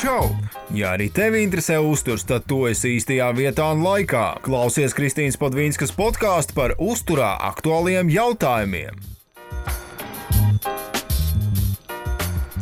Čau! 0.00 0.30
Ja 0.72 0.94
arī 0.94 1.10
tevi 1.12 1.42
interesē 1.44 1.74
uzturs, 1.84 2.22
tad 2.24 2.46
tu 2.48 2.62
esi 2.64 2.94
īstajā 2.96 3.26
vietā 3.36 3.66
un 3.68 3.82
laikā. 3.84 4.38
Klausies 4.40 4.94
Kristīnas 4.96 5.36
Padvīnskas 5.36 5.90
podkāstu 5.92 6.54
par 6.56 6.72
uzturā 6.80 7.34
aktuāliem 7.50 8.08
jautājumiem. 8.08 8.96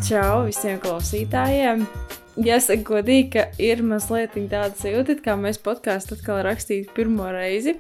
Čau 0.09 0.49
visiem 0.49 0.81
klausītājiem! 0.83 1.85
Jāsaka, 2.43 2.83
godīgi, 2.89 3.29
ka 3.37 3.45
ir 3.63 3.85
mazliet 3.87 4.35
tāda 4.35 4.75
sajūta, 4.81 5.21
kā 5.23 5.37
mēs 5.39 5.63
podkāstu 5.63 6.17
atkal 6.19 6.41
rakstītu 6.49 6.91
pirmo 6.97 7.29
reizi. 7.31 7.77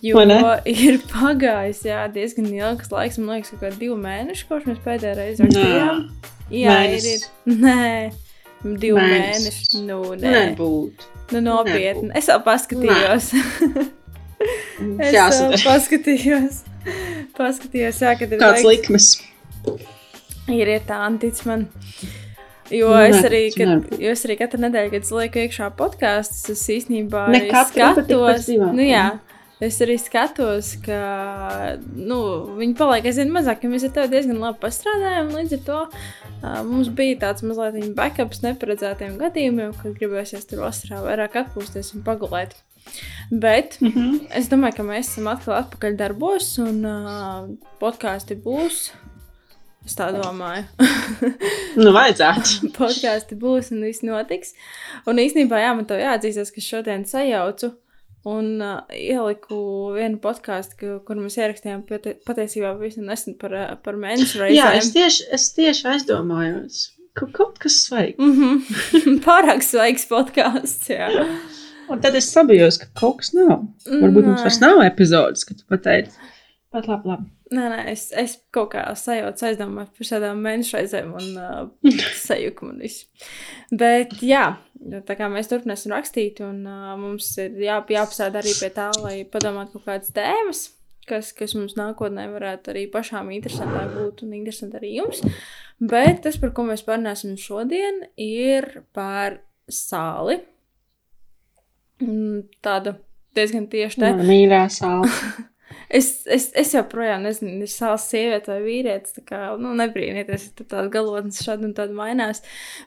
Jo 0.00 0.24
ir 0.64 0.96
pagājis 1.12 1.82
jā, 1.90 2.06
diezgan 2.14 2.48
ilgs 2.54 2.88
laiks, 2.94 3.20
man 3.20 3.36
liekas, 3.36 3.52
kaut 3.52 3.66
kā 3.66 3.74
divi 3.76 4.00
mēneši, 4.00 4.48
kopš 4.48 4.72
mēs 4.72 4.80
pēdējā 4.88 5.12
reizē 5.20 5.50
rakstījām. 5.50 6.02
Jā, 6.48 6.72
Mēnes. 6.72 7.04
ir. 7.04 7.28
ir. 7.28 7.60
Nē, 7.60 7.92
divi 8.64 8.96
mēneši. 8.98 9.82
Nu, 9.86 10.00
nē, 10.18 10.32
nebūtu. 10.34 11.10
Nu, 11.34 11.42
nopietni. 11.44 12.08
Nebūt. 12.08 12.18
Es 12.18 12.30
jau 12.30 12.38
paskatījos. 12.44 13.30
es 15.04 15.16
jau 15.16 15.28
paskatījos. 15.64 16.62
paskatījos, 17.38 18.00
jā, 18.04 18.14
kad 18.18 18.32
ir. 18.32 18.40
Kāds 18.42 18.64
laiks. 18.66 18.88
likmes? 18.88 19.10
Ir, 20.48 20.70
ir 20.78 20.86
tā, 20.88 21.02
antic 21.06 21.42
man. 21.48 21.68
Jo 22.72 22.90
ne, 22.92 23.06
es, 23.08 23.22
arī, 23.24 23.42
kad, 23.54 23.86
jo 23.96 24.10
es 24.12 24.22
arī 24.26 24.36
katru 24.42 24.60
nedēļu, 24.60 24.90
kad 24.92 25.06
es 25.06 25.12
lieku 25.14 25.40
iekšā 25.40 25.70
podkāstus, 25.78 26.42
es 26.52 26.64
īstenībā 26.74 27.24
skatos. 27.70 28.50
Nu, 28.60 28.84
jā, 28.84 29.06
es 29.64 29.80
arī 29.82 29.96
skatos, 30.00 30.74
ka 30.84 30.98
nu, 31.96 32.18
viņi 32.58 32.76
paliek 32.78 33.08
aizvien 33.10 33.32
mazāk, 33.34 33.64
jo 33.64 33.72
mēs 33.72 33.86
ar 33.88 33.94
tevi 33.96 34.12
diezgan 34.12 34.38
labi 34.42 34.62
pastrādājam. 34.62 35.32
Līdz 35.34 35.56
ar 35.58 35.64
to 35.66 35.80
uh, 35.88 36.60
mums 36.68 36.92
bija 36.94 37.18
tāds 37.24 37.44
mazliet 37.46 37.90
backups 37.98 38.44
neparedzētiem 38.44 39.18
gadījumiem, 39.20 39.74
kad 39.80 39.98
gribēsies 39.98 40.46
tur 40.50 40.62
vasarā 40.66 41.02
vairāk 41.06 41.40
atpūsties 41.42 41.94
un 41.96 42.06
pagulēt. 42.06 42.54
Bet 43.30 43.76
mm 43.80 43.88
-hmm. 43.88 44.20
es 44.30 44.48
domāju, 44.48 44.76
ka 44.76 44.82
mēs 44.82 45.10
esam 45.10 45.26
atkal 45.28 45.58
atpakaļ 45.58 45.96
darbos, 45.96 46.58
un 46.58 46.84
uh, 46.86 47.50
podkāsti 47.80 48.38
būs. 48.44 48.90
Es 49.86 49.96
tā 49.96 50.10
domāju. 50.12 50.64
nu, 51.82 51.92
vajadzētu. 51.92 52.68
Podkāsti 52.80 53.34
būs 53.34 53.72
un 53.72 53.82
viss 53.82 54.02
notiks. 54.02 54.54
Un 55.06 55.16
īstenībā, 55.16 55.60
jā, 55.60 55.74
man 55.74 55.86
to 55.86 55.94
jāatzīstas, 55.94 56.52
ka 56.54 56.60
šodien 56.60 57.04
sajaucu 57.04 57.72
un 58.26 58.60
uh, 58.60 58.80
ieliku 58.94 59.58
vienu 59.94 60.18
podkāstu, 60.22 60.98
kur 61.06 61.20
mēs 61.20 61.38
ierakstījām 61.38 61.84
patiesībā 62.26 62.74
pavisam 62.74 63.06
nesen 63.08 63.38
par, 63.40 63.54
par 63.84 63.98
mēnešu 64.00 64.40
reizēm. 64.42 64.56
Jā, 64.58 64.72
es 64.80 64.92
tieši, 64.94 65.28
es 65.38 65.50
tieši 65.56 65.86
aizdomājos. 65.94 66.86
Ka 67.18 67.26
kaut 67.34 67.58
kas 67.62 67.80
svaigs. 67.86 68.18
Mm 68.18 68.34
-hmm. 68.38 69.20
Pārāk 69.26 69.62
svaigs 69.66 70.06
podkāsts, 70.10 70.90
jā. 70.92 71.08
Un 71.88 72.00
tad 72.00 72.14
es 72.14 72.28
sabijos, 72.32 72.78
ka 72.78 72.86
kaut 73.00 73.22
kas 73.22 73.32
nav. 73.32 73.62
Varbūt 73.88 74.22
Nē. 74.22 74.26
mums 74.28 74.44
vairs 74.44 74.60
nav 74.60 74.82
epizodes, 74.84 75.44
kad 75.44 75.56
tu 75.56 75.64
pateici. 75.68 76.12
Bet 76.74 76.88
labi, 76.88 77.08
labi. 77.08 77.30
Nē, 77.48 77.66
nē, 77.72 77.76
es, 77.94 78.08
es 78.12 78.34
kaut 78.52 78.74
kā 78.74 78.82
sajūtu 78.98 79.46
aizdomās 79.48 79.88
par 79.96 80.08
šādām 80.10 80.42
mēnešu 80.44 80.76
reizēm 80.76 81.14
un 81.16 81.28
uh, 81.40 82.00
sajūkumu 82.20 82.74
un 82.74 82.82
visu. 82.84 83.06
Bet, 83.72 84.18
jā, 84.20 84.42
tā 85.08 85.16
kā 85.16 85.30
mēs 85.32 85.48
turpināsim 85.48 85.94
rakstīt, 85.96 86.42
un 86.44 86.60
uh, 86.68 86.92
mums 87.00 87.30
ir 87.40 87.56
jā, 87.64 87.78
jāpasāda 87.96 88.42
arī 88.42 88.52
pie 88.58 88.68
tā, 88.76 88.90
lai 89.00 89.22
padomātu 89.32 89.78
kaut 89.78 89.88
kādas 89.88 90.12
tēmas, 90.16 90.62
kas, 91.08 91.32
kas 91.36 91.56
mums 91.56 91.78
nākotnē 91.80 92.28
varētu 92.34 92.74
arī 92.74 92.84
pašām 92.92 93.32
interesantai 93.32 93.88
būt 93.96 94.26
un 94.28 94.36
interesanti 94.36 94.76
arī 94.76 94.94
jums. 94.98 95.24
Bet 95.80 96.24
tas, 96.26 96.36
par 96.42 96.52
ko 96.52 96.68
mēs 96.68 96.84
parunāsim 96.84 97.38
šodien, 97.40 98.04
ir 98.20 98.82
par 98.92 99.40
sāli. 99.72 100.42
Tāda 102.60 102.98
diezgan 103.38 103.70
tieši 103.72 104.04
tā. 104.04 104.16
Mīļā 104.20 104.66
sāla. 104.74 105.08
Es, 105.88 106.08
es, 106.28 106.50
es 106.58 106.74
joprojām 106.74 107.22
nezinu, 107.24 107.62
ir 107.64 107.70
savs 107.72 108.10
sieviete 108.12 108.52
vai 108.52 108.58
vīrietis. 108.66 109.14
Tā 109.16 109.22
kā 109.28 109.38
nu, 109.60 109.72
nebrīnieties, 109.78 110.50
ka 110.58 110.66
tāda 110.66 110.90
galotnes 110.98 111.40
šādi 111.44 111.70
un 111.70 111.72
tāda 111.76 111.96
mainās. 111.96 112.42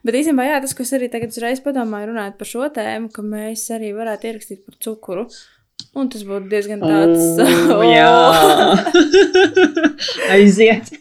Bet 0.06 0.20
īstenībā, 0.20 0.46
jā, 0.52 0.60
tas, 0.62 0.76
ko 0.78 0.86
es 0.86 0.94
arī 0.98 1.10
tagad 1.14 1.34
uzreiz 1.34 1.64
padomāju, 1.66 2.12
runājot 2.12 2.38
par 2.38 2.52
šo 2.52 2.70
tēmu, 2.76 3.10
ka 3.16 3.26
mēs 3.26 3.66
arī 3.74 3.90
varētu 3.98 4.30
ierakstīt 4.30 4.64
par 4.68 4.78
cukuru. 4.86 5.26
Un 5.98 6.08
tas 6.14 6.22
būtu 6.24 6.48
diezgan 6.52 6.80
tāds- 6.80 7.42
oh, 7.74 7.82
jā, 7.98 8.12
aiziet. 10.36 10.92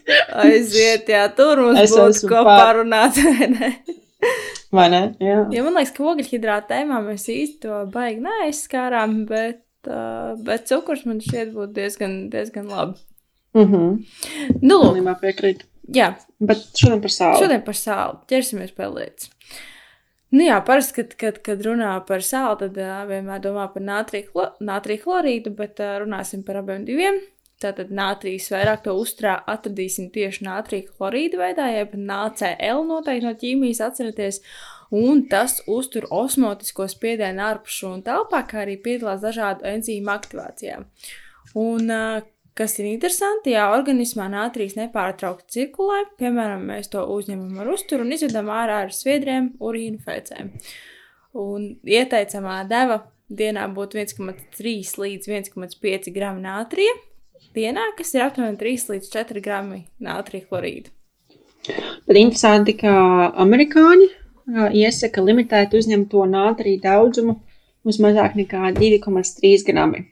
aiziet, 0.41 1.11
jā, 1.13 1.25
tur 1.37 1.61
mums 1.67 1.79
es 1.85 1.93
būtu 1.95 2.31
ko 2.31 2.41
pār... 2.47 2.81
parunāt. 2.81 3.19
Vai 4.75 4.87
ne? 4.91 5.01
Jā. 5.19 5.41
Ja 5.51 5.63
man 5.65 5.77
liekas, 5.77 5.93
ka 5.95 6.05
ogļhidrāta 6.11 6.73
tēmā 6.73 7.01
mēs 7.05 7.27
īsti 7.31 7.61
to 7.65 7.81
baigi 7.93 8.23
neaizskārām, 8.25 9.21
bet 9.29 9.61
Uh, 9.89 10.37
bet 10.45 10.67
cukurs 10.69 11.05
man 11.09 11.21
šķiet 11.23 11.53
būtu 11.55 11.73
diezgan, 11.73 12.15
diezgan 12.33 12.69
labi. 12.69 12.99
Mm 13.53 13.67
-hmm. 13.71 13.97
Nu, 14.61 14.77
Pilnībā 14.83 15.15
piekrītu. 15.21 15.65
Jā. 15.95 16.13
Bet 16.39 16.57
šodien 16.77 17.01
par 17.01 17.11
sāli. 17.11 17.39
Šodien 17.39 17.63
par 17.65 17.75
sāli. 17.75 18.17
Ķersimies 18.29 18.71
pie 18.71 18.87
lietas. 18.87 19.31
Nu 20.31 20.45
jā, 20.45 20.61
parasti, 20.65 20.93
kad, 20.93 21.15
kad, 21.19 21.41
kad 21.43 21.61
runā 21.65 22.05
par 22.07 22.23
sāli, 22.23 22.59
tad 22.59 22.77
uh, 22.77 23.03
vienmēr 23.09 23.41
domā 23.43 23.67
par 23.73 23.81
nātriju 23.81 25.01
chlorīdu, 25.03 25.55
bet 25.55 25.79
uh, 25.79 25.97
runāsim 25.99 26.45
par 26.47 26.61
abiem 26.61 26.85
diviem. 26.85 27.19
Tātad 27.61 27.91
nātrijas 27.93 28.47
vairāk 28.49 28.81
to 28.85 28.93
uzturā 28.97 29.35
atradīsim 29.53 30.07
tieši 30.13 30.45
nātrija 30.47 30.87
chlorīda 30.95 31.37
veidā, 31.37 31.67
jeb 31.75 31.93
NaCl 31.93 32.85
noteikti 32.87 33.25
no 33.27 33.33
ķīmijas 33.43 33.83
atceraties 33.85 34.41
un 34.91 35.23
tas 35.31 35.61
uztur 35.71 36.05
osmotisko 36.11 36.87
spiedienu 36.91 37.43
ārpus 37.47 37.79
šūnu 37.79 38.03
telpā, 38.05 38.43
kā 38.47 38.65
arī 38.65 38.77
piedalās 38.83 39.23
dažādu 39.23 39.67
enzīmu 39.71 40.11
aktivācijā. 40.13 40.81
Un, 41.59 41.91
kas 42.57 42.77
ir 42.79 42.89
interesanti, 42.91 43.55
ja 43.55 43.69
organismā 43.75 44.27
nātrijas 44.31 44.77
nepārtraukti 44.79 45.55
cirkulē, 45.55 46.03
piemēram, 46.19 46.67
mēs 46.73 46.91
to 46.91 47.03
uzņemam 47.15 47.63
ar 47.63 47.71
uzturu 47.75 48.05
un 48.05 48.15
izvedam 48.17 48.51
ārā 48.51 48.83
ar 48.85 48.95
sviedriem, 48.95 49.53
urīnu 49.63 50.03
fēcēm. 50.05 50.51
Un 51.41 51.69
ieteicamā 51.87 52.61
deva 52.67 53.01
dienā 53.31 53.69
būtu 53.71 54.01
1,3 54.01 54.97
līdz 54.99 55.31
1,5 55.31 56.11
gramu 56.11 56.43
nātrija 56.43 56.97
dienā, 57.55 57.93
kas 57.97 58.11
ir 58.15 58.25
aptuveni 58.25 58.59
3 58.59 58.89
līdz 58.95 59.11
4 59.13 59.43
gramu 59.43 59.83
nātrija 60.03 60.47
chlorīda. 60.49 60.91
Bet 62.07 62.17
interesanti, 62.17 62.73
ka 62.79 62.91
amerikāņi 63.39 64.07
iesaka 64.47 65.23
limitēt 65.23 65.73
uzņemto 65.77 66.25
nātrija 66.29 66.81
daudzumu 66.83 67.37
uz 67.83 67.99
mazāk 68.01 68.35
nekā 68.37 68.71
2,3 68.77 69.65
grami, 69.67 70.05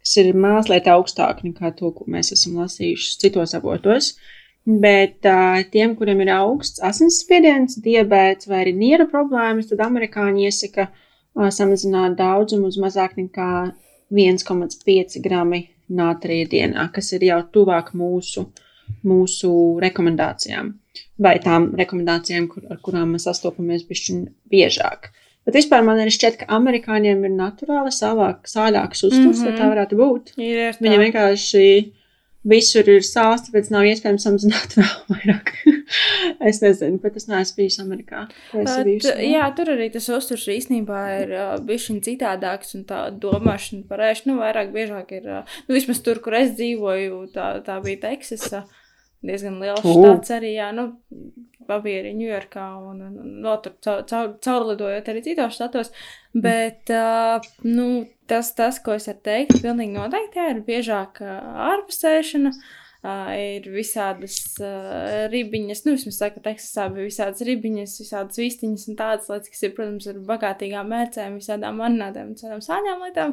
kas 0.00 0.16
ir 0.22 0.34
mazliet 0.34 0.88
augstāk 0.90 1.42
nekā 1.46 1.72
to, 1.78 1.90
ko 1.94 2.06
mēs 2.10 2.32
esam 2.36 2.60
lasījuši 2.60 3.18
citos 3.24 3.54
avotos. 3.58 4.14
Bet 4.60 5.24
uh, 5.24 5.62
tiem, 5.72 5.94
kuriem 5.96 6.20
ir 6.20 6.30
augsts 6.34 6.82
asinsspiediens, 6.84 7.78
diabetes 7.80 8.46
vai 8.50 8.60
arī 8.60 8.74
niera 8.76 9.06
problēmas, 9.08 9.70
tad 9.70 9.80
amerikāņi 9.86 10.44
iesaka 10.46 10.90
uh, 10.90 11.48
samazināt 11.48 12.18
daudzumu 12.18 12.68
uz 12.68 12.76
mazāk 12.78 13.16
nekā 13.16 13.72
1,5 14.12 15.16
grami 15.24 15.62
nātrija 15.88 16.50
dienā, 16.52 16.90
kas 16.92 17.08
ir 17.16 17.24
jau 17.30 17.40
tuvāk 17.56 17.94
mūsu, 17.96 18.50
mūsu 19.06 19.50
rekomendācijām 19.82 20.74
vai 21.20 21.36
tām 21.42 21.70
rekomendācijām, 21.78 22.48
kur, 22.50 22.66
ar 22.72 22.80
kurām 22.84 23.14
mēs 23.14 23.28
sastopamies 23.28 23.86
biežāk. 24.50 25.10
Bet 25.48 25.56
vispār 25.56 25.84
man 25.84 26.00
arī 26.00 26.12
šķiet, 26.14 26.42
ka 26.42 26.50
amerikāņiem 26.56 27.24
ir 27.26 27.32
naturāli 27.36 27.92
savāk, 27.94 28.44
sāļāks 28.48 29.06
uzturs, 29.08 29.40
mm 29.40 29.46
-hmm. 29.46 29.56
tā 29.60 29.70
varētu 29.72 29.96
būt. 30.00 30.34
Ir 30.36 30.60
tā. 30.76 30.84
Viņiem 30.84 31.04
vienkārši 31.06 31.64
visur 32.50 32.88
ir 32.88 33.04
sāls, 33.04 33.42
tāpēc 33.44 33.68
nav 33.72 33.84
iespējams 33.88 34.24
samazināt 34.24 34.76
vēl 34.78 34.92
vairāk. 35.12 35.52
es 36.50 36.60
nezinu, 36.64 37.00
bet 37.02 37.16
es 37.16 37.28
neesmu 37.28 37.56
bijis 37.56 37.80
Amerikā. 37.82 38.26
Bet, 38.52 38.70
bijusi, 38.86 39.08
jā. 39.10 39.30
jā, 39.34 39.48
tur 39.56 39.72
arī 39.74 39.90
tas 39.92 40.08
uzturs 40.08 40.46
īstenībā 40.48 41.00
ir 41.20 41.34
uh, 41.36 41.54
bijis 41.64 41.88
citādāks 42.04 42.76
un 42.78 42.84
tā 42.88 43.06
domāšana 43.12 43.84
par 43.88 44.04
ēšanu 44.08 44.34
nu, 44.34 44.40
vairāk 44.40 44.72
biežāk 44.76 45.12
ir, 45.18 45.28
uh, 45.28 45.58
nu 45.68 45.76
vismaz 45.76 46.00
tur, 46.04 46.20
kur 46.24 46.36
es 46.40 46.54
dzīvoju, 46.56 47.26
tā, 47.34 47.58
tā 47.64 47.80
bija 47.84 48.06
Teksasa. 48.08 48.64
Uh, 48.64 48.79
diezgan 49.26 49.60
liels 49.62 49.84
uh. 49.84 49.94
štats 49.94 50.34
arī, 50.38 50.54
jā, 50.56 50.70
nu, 50.76 50.90
bija 51.70 52.00
arī 52.02 52.14
Ņujorkā 52.18 52.66
un, 52.82 53.02
un, 53.06 53.16
un 53.22 53.34
no, 53.44 53.54
tur 53.62 53.76
caur, 53.84 54.02
caur, 54.10 54.32
caurlidojot 54.42 55.10
arī 55.12 55.22
citos 55.26 55.54
štatos, 55.54 55.92
bet, 56.34 56.90
uh, 56.90 57.38
nu, 57.66 57.88
tas, 58.30 58.52
tas, 58.58 58.80
ko 58.82 58.96
es 58.98 59.06
varu 59.10 59.22
teikt, 59.28 59.60
pilnīgi 59.62 59.94
noteikti, 59.94 60.40
jā, 60.40 60.48
ir 60.54 60.62
biežāk 60.66 61.22
ārpusēšana, 61.22 62.54
uh, 62.54 62.79
Uh, 63.00 63.30
ir 63.32 63.64
visādas 63.72 64.34
uh, 64.60 65.30
ribiņas, 65.32 65.78
nu, 65.86 65.94
vismaz 65.96 66.18
tā, 66.20 66.26
ka 66.34 66.42
Teksasā 66.44 66.84
bija 66.92 67.06
visādas 67.06 67.40
ribiņas, 67.48 67.94
visādas 68.02 68.36
vistiņas 68.36 68.82
un 68.92 68.98
tādas 68.98 69.30
lietas, 69.32 69.48
kas 69.54 69.62
ir, 69.64 69.70
protams, 69.78 70.08
ar 70.10 70.18
bagātīgām 70.28 70.90
mērcēm, 70.92 71.38
visādām 71.40 71.80
marinādēm 71.80 72.34
un 72.34 72.36
citām 72.36 72.60
sāņām 72.66 73.06
lietām, 73.06 73.32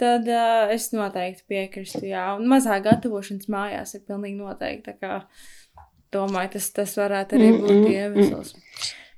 tad 0.00 0.30
uh, 0.32 0.72
es 0.72 0.88
noteikti 0.96 1.44
piekrīstu, 1.52 2.06
jā, 2.08 2.22
un 2.38 2.48
mazā 2.48 2.78
gatavošanas 2.86 3.52
mājās 3.52 3.92
ir 3.98 4.06
pilnīgi 4.08 4.38
noteikti, 4.40 4.86
tā 4.86 4.96
kā 4.96 5.20
domāju, 6.16 6.54
tas, 6.56 6.70
tas 6.80 6.96
varētu 7.02 7.36
arī 7.36 7.50
būt 7.58 7.90
iemesls. 7.92 8.54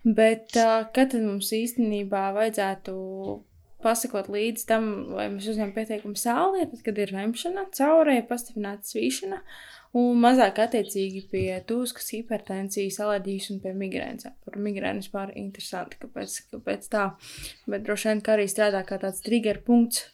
Bet 0.02 0.58
uh, 0.58 0.88
kad 0.90 1.14
tad 1.14 1.22
mums 1.22 1.52
īstenībā 1.54 2.32
vajadzētu 2.34 2.96
pasakot 3.84 4.26
līdz 4.32 4.66
tam, 4.68 4.90
vai 5.14 5.28
mēs 5.32 5.46
uzņemam 5.52 5.74
pietiekumu 5.76 6.18
sāli, 6.18 6.66
tad, 6.70 6.82
kad 6.86 6.98
ir 6.98 7.14
vemšana, 7.14 7.68
caurēja, 7.76 8.26
pastiprināta 8.28 8.88
svīšana, 8.88 9.40
un 9.94 10.18
mazāk 10.22 10.58
attiecīgi 10.64 11.24
pie 11.30 11.46
tūskas, 11.68 12.10
hipertensijas, 12.16 12.98
alerģijas 13.04 13.50
un 13.54 13.60
pie 13.62 13.74
migrēnas. 13.78 14.28
Par 14.46 14.58
migrēnu 14.58 15.04
vispār 15.04 15.32
interesanti, 15.38 16.00
kāpēc, 16.02 16.40
kāpēc 16.54 16.88
tā. 16.90 17.06
Bet 17.70 17.86
droši 17.86 18.10
vien, 18.10 18.24
ka 18.24 18.34
arī 18.34 18.48
strādā 18.50 18.82
kā 18.88 18.98
tāds 19.02 19.22
trigger 19.24 19.62
punkts, 19.66 20.08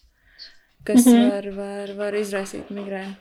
kas 0.85 1.07
mm 1.07 1.13
-hmm. 1.13 1.31
var, 1.31 1.51
var, 1.57 1.95
var 1.97 2.21
izraisīt 2.21 2.71
migrēnu. 2.71 3.15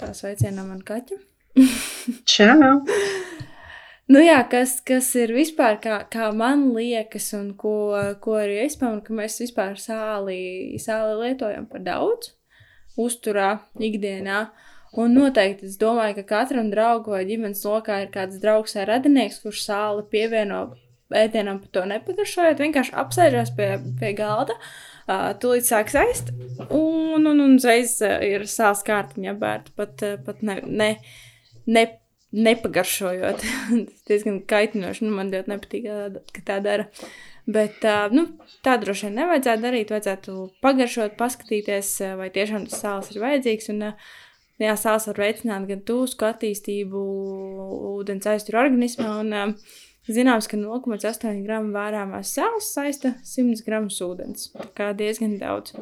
Tā 0.00 0.12
sveicienā 0.14 0.64
man 0.66 0.82
kaķa. 0.82 1.16
Čau! 2.32 2.84
Nu 4.06 4.20
jā, 4.22 4.38
kas, 4.46 4.76
kas 4.86 5.08
ir 5.18 5.32
vispār, 5.34 5.80
kā, 5.82 5.96
kā 6.06 6.28
man 6.30 6.68
liekas, 6.76 7.32
un 7.34 7.54
ko, 7.58 7.90
ko 8.22 8.36
arī 8.38 8.60
es 8.62 8.76
pamanu, 8.78 9.02
ka 9.02 9.12
mēs 9.12 9.40
vispār 9.42 9.74
sāli, 9.82 10.78
sāli 10.78 11.16
lietojam 11.24 11.66
par 11.66 11.80
daudz, 11.80 12.30
uzturā, 12.96 13.58
ikdienā. 13.82 14.46
Un 14.96 15.16
noteikti 15.16 15.66
es 15.68 15.76
domāju, 15.80 16.20
ka 16.20 16.26
katram 16.30 16.70
draugam 16.72 17.16
vai 17.16 17.24
ģimenes 17.28 17.64
lokā 17.66 18.04
ir 18.04 18.12
kāds 18.14 18.38
draugs 18.42 18.76
vai 18.78 18.86
radinieks, 18.88 19.42
kurš 19.42 19.64
sāli 19.66 20.06
pievieno 20.12 20.60
ēdienam 21.14 21.60
to 21.74 21.84
nepagaršojot, 21.86 22.62
vienkārši 22.62 22.94
apsēžās 23.02 23.52
pie, 23.58 23.68
pie 24.00 24.14
galda, 24.18 24.56
uh, 24.56 25.28
tūlīt 25.42 25.68
sāk 25.68 25.92
saist, 25.92 26.32
un, 26.66 27.26
un, 27.26 27.34
un 27.34 27.58
uzreiz 27.58 27.98
ir 28.02 28.46
sāls 28.50 28.82
kārtiņa 28.86 29.36
bērta, 29.38 29.74
pat, 29.78 30.02
pat 30.26 30.42
ne, 30.46 30.58
ne, 30.66 30.90
ne 31.66 31.86
nepagaršojot. 32.36 33.40
Tas 33.40 34.02
diezgan 34.10 34.42
kaitinoši. 34.48 35.06
Nu, 35.06 35.14
man 35.16 35.32
ļoti 35.32 35.52
nepatīk, 35.52 35.88
ka 36.34 36.44
tā 36.46 36.58
dara. 36.64 36.88
Bet 37.46 37.84
uh, 37.86 38.10
nu, 38.10 38.26
tā 38.66 38.74
droši 38.82 39.06
vien 39.06 39.20
nevajadzētu 39.20 39.62
darīt. 39.62 39.92
Vajadzētu 39.94 40.36
pagaršot, 40.64 41.14
paskatīties, 41.20 41.92
vai 42.18 42.28
tiešām 42.34 42.66
tas 42.66 42.82
sāls 42.82 43.12
ir 43.14 43.22
vajadzīgs. 43.22 43.70
Un, 43.74 43.84
uh, 43.92 44.16
jā, 44.62 44.76
sāls 44.80 45.08
var 45.10 45.20
veicināt 45.24 45.66
gan 45.68 45.82
tūsku 45.86 46.28
attīstību, 46.28 47.02
ūdens 47.96 48.28
aizturu 48.32 48.62
organismā. 48.64 49.18
Un, 49.20 49.32
uh, 49.32 49.76
Zināms, 50.06 50.46
ka 50.46 50.54
0,8 50.54 51.40
gramu 51.42 51.72
vērāmās 51.74 52.30
sāls 52.36 52.68
saista 52.76 53.16
100 53.26 53.64
gramus 53.66 53.98
ūdens. 54.04 54.52
Tā 54.54 54.68
kā 54.78 54.92
diezgan 54.94 55.34
daudz. 55.40 55.74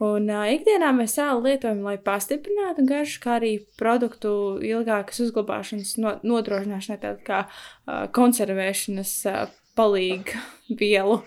Un 0.00 0.30
uh, 0.32 0.46
ikdienā 0.48 0.94
mēs 0.96 1.18
sāli 1.18 1.50
lietojam, 1.50 1.82
lai 1.84 1.98
pastiprinātu 2.00 2.86
garšu, 2.88 3.18
kā 3.20 3.34
arī 3.36 3.50
produktu 3.76 4.30
ilgākas 4.64 5.20
uzglabāšanas 5.26 5.92
no, 6.00 6.14
nodrošināšanai, 6.24 7.00
tāda 7.02 7.20
kā 7.26 7.40
uh, 7.44 8.06
konservēšanas 8.16 9.12
uh, 9.28 9.42
palīga 9.76 10.40
vielu. 10.80 11.20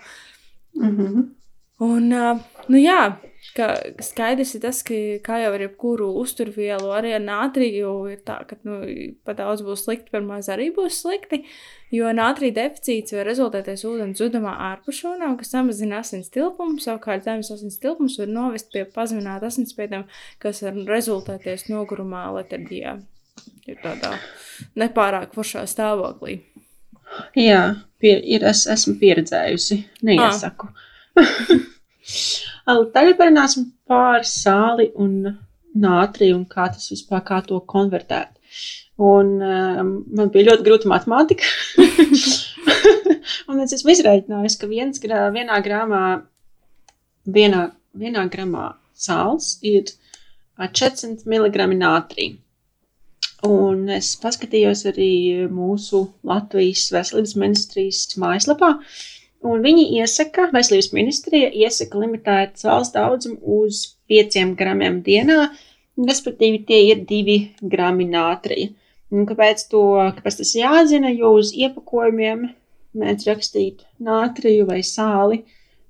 Mm 0.74 0.96
-hmm. 0.96 1.22
Un, 1.86 2.12
uh, 2.12 2.42
nu 2.68 2.82
jā, 2.82 3.14
ka 3.54 3.68
skaidrs 4.02 4.56
ir 4.56 4.62
tas, 4.64 4.80
ka, 4.86 4.96
kā 5.24 5.38
jau 5.44 5.52
ar 5.54 5.62
jebkuru 5.62 6.08
uzturvielu, 6.18 6.90
arī 6.96 7.14
ar 7.14 7.22
nātriju 7.22 7.92
ir 8.10 8.20
tā, 8.26 8.40
ka 8.48 8.58
nu, 8.66 8.80
pa 9.26 9.36
daudz 9.38 9.62
būs 9.66 9.84
slikti, 9.86 10.10
par 10.14 10.24
maz 10.26 10.50
arī 10.52 10.70
būs 10.74 10.98
slikti. 11.04 11.44
Jo 11.94 12.10
nātrija 12.16 12.56
deficīts 12.56 13.14
var 13.14 13.28
rezultēties 13.28 13.84
ūdens 13.86 14.18
zudumā 14.18 14.56
ārpus 14.72 14.98
šūnām, 15.04 15.36
kas 15.38 15.52
samazina 15.54 16.00
asins 16.02 16.32
tilpumu. 16.34 16.80
Savukārt 16.82 17.26
zemes 17.28 17.52
asins 17.54 17.78
tilpums 17.82 18.18
var 18.18 18.32
novest 18.32 18.72
pie 18.74 18.82
pazemināta 18.96 19.46
asinsspieduma, 19.52 20.08
kas 20.42 20.64
var 20.66 20.80
rezultēties 20.88 21.68
nogurumā 21.70 22.26
letarģijā. 22.40 22.96
Ir 23.70 23.78
tādā 23.84 24.16
nepārāk 24.78 25.36
foršā 25.36 25.62
stāvoklī. 25.70 26.40
Jā, 27.38 27.62
pie, 28.02 28.16
ir, 28.18 28.42
es 28.50 28.64
esmu 28.70 28.96
pieredzējusi. 28.98 29.78
Neiesaku. 30.10 30.72
Ah. 31.14 31.30
Tagad 32.64 33.16
parunāsim 33.18 33.70
par 33.88 34.24
sāli 34.28 34.90
un 35.00 35.16
nātriju 35.74 36.36
un 36.38 36.44
kā 36.48 36.68
tas 36.72 36.90
vispār, 36.92 37.24
kā 37.26 37.40
to 37.46 37.58
konvertēt. 37.70 38.30
Un 39.02 39.32
um, 39.42 39.90
man 40.14 40.30
bija 40.34 40.52
ļoti 40.52 40.66
grūta 40.68 40.90
matemātika. 40.90 41.48
un 43.50 43.64
es 43.64 43.74
esmu 43.74 43.90
izreikinājis, 43.94 44.58
ka 44.60 44.70
viens, 44.70 45.02
grā, 45.02 45.26
vienā 45.34 45.58
grāmā, 45.64 46.04
vienā, 47.26 47.66
vienā 47.98 48.28
gramā 48.30 48.68
sāls 48.94 49.56
ir 49.66 49.90
400 50.60 51.26
mg 51.26 51.68
nātrija. 51.80 52.38
Un 53.44 53.90
es 53.92 54.14
paskatījos 54.22 54.86
arī 54.88 55.10
mūsu 55.52 56.06
Latvijas 56.24 56.86
veselības 56.94 57.34
ministrijas 57.36 58.06
mājaslapā, 58.16 58.70
uh, 58.78 59.02
Un 59.44 59.60
viņi 59.60 59.90
iesaka, 60.00 60.48
veselības 60.54 60.90
ministrija 60.96 61.50
iesaka 61.52 62.00
limitēt 62.00 62.56
sāls 62.62 62.90
daudzumu 62.94 63.36
uz 63.60 63.82
5 64.08 64.54
gramiem 64.56 65.02
dienā, 65.04 65.50
respektīvi 66.00 66.62
tie 66.68 66.80
ir 66.88 67.02
2 67.10 67.36
grami 67.74 68.08
nātrija. 68.08 68.72
Un 69.14 69.28
kāpēc, 69.28 69.66
to, 69.70 69.84
kāpēc 70.16 70.40
tas 70.40 70.54
jāzina, 70.56 71.12
jo 71.12 71.34
uz 71.38 71.52
iepakojumiem 71.54 72.48
mēdz 72.98 73.28
rakstīt 73.28 73.84
nātriju 74.02 74.64
vai 74.70 74.80
sāli, 74.86 75.42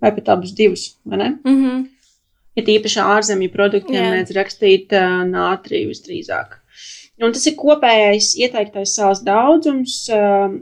vai 0.02 0.10
pat 0.16 0.34
abus 0.34 0.52
divus? 0.52 0.96
Mm 1.04 1.38
-hmm. 1.46 1.86
Ja 2.56 2.62
tīpaši 2.62 3.00
ārzemju 3.00 3.52
produktiem 3.52 4.02
yeah. 4.02 4.14
mēdz 4.16 4.34
rakstīt 4.34 4.92
uh, 4.92 5.22
nātriju 5.30 5.88
visdrīzāk. 5.94 6.58
Un 7.22 7.32
tas 7.32 7.46
ir 7.46 7.54
kopējais 7.54 8.34
ieteiktais 8.36 8.98
sāls 8.98 9.22
daudzums. 9.22 10.08
Uh, 10.10 10.58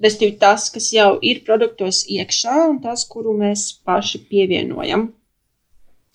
Respektīvi, 0.00 0.38
tas, 0.40 0.68
kas 0.72 0.88
jau 0.96 1.10
ir 1.20 1.42
produktos 1.44 2.04
iekšā, 2.08 2.56
un 2.72 2.78
tas, 2.84 3.04
kuru 3.08 3.34
mēs 3.36 3.66
paši 3.84 4.22
pievienojam. 4.30 5.10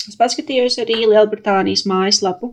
Es 0.06 0.18
paskatījos 0.18 0.78
arī 0.82 1.00
Lielbritānijas 1.04 1.84
mājaslapu, 1.90 2.52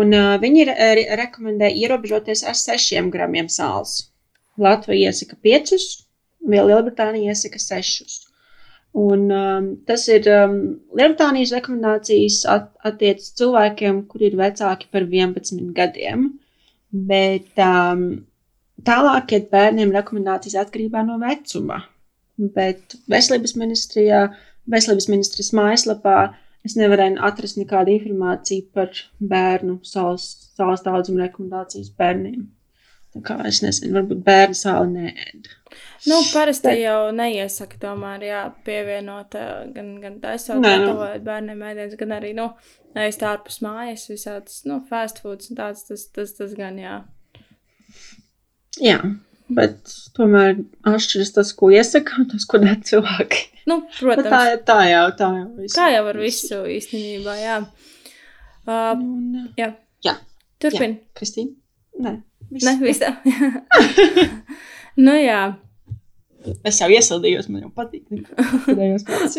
un 0.00 0.14
uh, 0.14 0.34
viņi 0.42 0.66
re 0.68 0.94
rekomendē 1.20 1.70
ierobežoties 1.82 2.44
ar 2.46 2.58
6 2.58 3.10
gramiem 3.14 3.50
sāls. 3.50 4.08
Latvija 4.58 5.12
iesaka 5.12 5.38
5, 5.46 5.76
Lielbritānija 6.50 7.34
iesaka 7.34 7.62
6. 7.62 8.24
Un, 8.98 9.28
um, 9.30 9.66
tas 9.86 10.06
ir 10.10 10.26
um, 10.32 10.56
Lielbritānijas 10.96 11.52
rekomendācijas 11.54 12.40
at, 12.50 12.70
attiecas 12.88 13.30
cilvēkiem, 13.38 14.02
kuri 14.10 14.30
ir 14.30 14.38
vecāki 14.40 14.88
par 14.90 15.06
11 15.06 15.70
gadiem. 15.76 16.30
Bet 16.90 17.62
um, 17.62 18.08
Tālāk 18.86 19.32
iet 19.34 19.48
bērniem 19.50 19.92
rekomendācijas 19.94 20.60
atkarībā 20.62 21.02
no 21.06 21.18
vecuma, 21.22 21.80
bet 22.38 22.94
veselības 23.10 23.56
ministrijā, 23.58 24.26
veselības 24.70 25.08
ministrijas 25.10 25.50
mājaslapā 25.58 26.18
es 26.66 26.76
nevarēju 26.78 27.18
atrast 27.26 27.58
nekādu 27.58 27.96
informāciju 27.96 28.68
par 28.74 28.92
bērnu 29.18 29.80
salas, 29.86 30.28
salas 30.58 30.84
daudzumu 30.86 31.24
rekomendācijas 31.24 31.90
bērniem. 31.98 32.46
Tā 33.16 33.22
kā 33.24 33.38
es 33.48 33.62
nezinu, 33.64 33.94
varbūt 33.96 34.20
bērnu 34.26 34.56
sāli 34.58 34.90
neēd. 34.92 35.48
Nu, 36.06 36.18
parasti 36.28 36.68
Bet... 36.68 36.80
jau 36.82 36.98
neiesaka 37.16 37.80
tomēr, 37.82 38.26
jā, 38.28 38.42
pievienot 38.66 39.34
gan, 39.74 39.94
gan 40.02 40.18
taisot, 40.22 40.60
gatavot 40.62 41.24
bērniem 41.24 41.64
ēdienas, 41.70 41.96
gan 41.98 42.14
arī, 42.18 42.34
nu, 42.36 42.50
ēst 42.98 43.24
ārpus 43.26 43.62
mājas, 43.64 44.06
visādas, 44.12 44.60
nu, 44.68 44.82
fast 44.90 45.22
foods 45.24 45.50
un 45.50 45.58
tāds, 45.58 45.86
tas, 45.88 46.04
tas, 46.14 46.36
tas 46.36 46.52
gan, 46.58 46.78
jā. 46.82 47.00
Jā, 48.82 48.98
bet 49.52 49.92
tomēr 50.16 50.62
atšķiras 50.86 51.34
tas, 51.36 51.52
ko 51.56 51.70
iesaka, 51.74 52.20
un 52.22 52.28
tas, 52.32 52.46
ko 52.48 52.60
dara 52.62 52.78
cilvēki. 52.84 53.44
Nu, 53.68 53.80
protams, 53.98 54.24
bet 54.24 54.32
tā, 54.32 54.40
tā 54.70 54.78
jau 54.88 55.04
tā 55.18 55.30
jau 55.36 55.46
visu. 55.58 55.74
Kā 55.76 55.88
jau 55.92 56.04
ar 56.10 56.20
visu 56.20 56.60
īstenībā, 56.78 57.36
jā. 57.42 57.60
Uh, 58.68 58.92
un, 58.94 59.48
jā. 59.58 59.72
jā. 60.04 60.18
Jā. 60.64 60.90
Kristīna? 61.16 61.54
Nē. 62.04 62.18
Viss. 62.52 62.64
Nē, 62.64 62.74
viss 62.80 63.02
tā. 63.02 63.12
nu 65.06 65.16
jā. 65.18 65.40
Es 66.64 66.78
jau 66.80 66.88
iesildījos, 66.92 67.50
man 67.52 67.66
jau 67.66 67.72
patīk. 67.74 68.06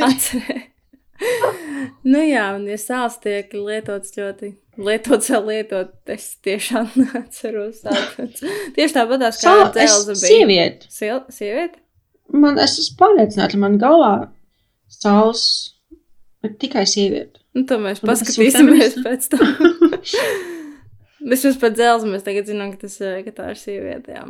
Atcerēju. 0.10 0.60
nu 2.12 2.22
jā, 2.24 2.46
un 2.56 2.68
ja 2.70 2.78
sāls 2.80 3.18
tiek 3.24 3.54
lietots 3.56 4.14
ļoti 4.18 4.54
lietot, 4.80 5.30
lietot. 5.50 5.94
Es 6.10 6.32
tiešām 6.46 6.90
atceros, 7.20 7.84
tāpēc. 7.86 8.44
Tieši 8.78 8.98
tāpatās 8.98 9.42
kā 9.44 9.56
dzelza 9.76 10.16
bija. 10.16 10.24
Sieviete. 10.24 10.92
Siel, 10.94 11.24
sieviete? 11.34 11.82
Man, 12.30 12.60
es 12.62 12.78
esmu 12.78 13.00
pārliecināta, 13.00 13.58
man 13.62 13.80
galvā 13.82 14.14
ir 16.46 16.54
tikai 16.62 16.86
sieviete. 16.90 17.42
Nu, 17.58 17.66
to 17.70 17.80
mēs 17.82 18.04
un 18.04 18.12
paskatīsimies 18.12 19.00
pēc 19.02 19.32
tam. 19.34 19.56
Vismaz 21.30 21.58
pēc 21.60 21.74
dzelzs 21.76 22.06
mēs 22.08 22.24
tagad 22.24 22.48
zinām, 22.48 22.72
ka, 22.74 22.86
tas, 22.86 23.00
ka 23.26 23.34
tā 23.36 23.50
ir 23.52 23.60
sieviete. 23.60 24.14
Jā. 24.14 24.28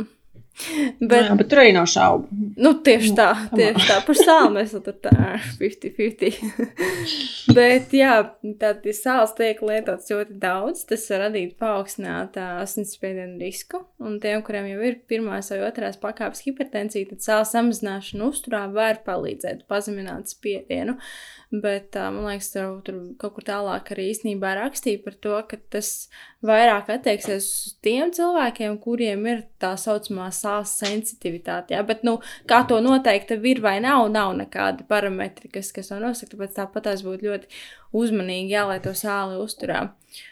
Bet, 1.00 1.24
jā, 1.24 1.36
bet 1.40 1.48
tur 1.52 1.62
arī 1.62 1.72
nav 1.76 1.86
šaubu. 1.88 2.28
Nu, 2.60 2.74
tieši 2.84 3.14
tā, 3.16 3.28
tieši 3.54 3.86
tā. 3.88 4.00
Par 4.04 4.18
sāli 4.20 4.52
mēs 4.58 4.74
tur 4.76 4.98
tā 5.06 5.14
50-50. 5.62 6.36
Bet, 7.58 7.96
jā, 7.96 8.18
tad 8.60 8.84
sāls 8.98 9.34
tiek 9.38 9.62
lietots 9.64 10.12
ļoti 10.12 10.36
daudz. 10.42 10.84
Tas 10.90 11.08
var 11.14 11.24
radīt 11.28 11.56
paaugstinātu 11.62 12.44
asinsspiedienu 12.66 13.40
risku. 13.40 13.86
Un 14.04 14.20
tiem, 14.24 14.44
kuriem 14.46 14.68
jau 14.74 14.84
ir 14.92 15.00
pirmās 15.10 15.54
vai 15.54 15.62
otrās 15.70 16.00
pakāpes 16.02 16.44
hipertensija, 16.46 17.08
tad 17.14 17.24
sāls 17.24 17.56
samazināšana 17.56 18.28
uzturā 18.28 18.66
var 18.76 19.00
palīdzēt 19.08 19.64
pazemināt 19.72 20.34
spiedienu. 20.36 21.00
Bet 21.50 21.96
man 21.98 22.28
liekas, 22.28 22.52
tur, 22.54 22.76
tur 22.86 22.98
kaut 23.18 23.40
kur 23.40 23.46
tālāk 23.48 23.88
arī 23.96 24.12
īstenībā 24.12 24.52
rakstīja 24.60 25.02
par 25.02 25.16
to, 25.24 25.40
ka 25.50 25.58
tas 25.74 25.90
vairāk 26.46 26.92
attieksies 26.94 27.48
uz 27.48 27.74
tiem 27.82 28.14
cilvēkiem, 28.14 28.78
kuriem 28.84 29.26
ir 29.32 29.42
tā 29.62 29.72
saucamā 29.82 30.28
sāls 30.50 30.74
sensitivitāte. 30.82 31.76
Ja? 31.78 31.84
Bet, 31.88 32.04
nu, 32.08 32.18
kā 32.50 32.64
to 32.70 32.80
noteikt, 32.84 33.36
ir 33.38 33.62
vai 33.66 33.78
nav, 33.86 34.08
nav 34.14 34.34
nekādi 34.40 34.88
parametri, 34.90 35.52
kas, 35.54 35.72
kas 35.76 35.94
to 35.94 36.02
nosaka. 36.02 36.36
Tāpēc 36.36 36.58
tāpat 36.58 36.90
tās 36.90 37.06
būtu 37.06 37.30
ļoti 37.30 37.62
uzmanīgi 38.00 38.58
jālai 38.58 38.82
to 38.84 38.96
sāli 38.98 39.40
uzturā. 39.44 39.86
Uh, 39.90 40.26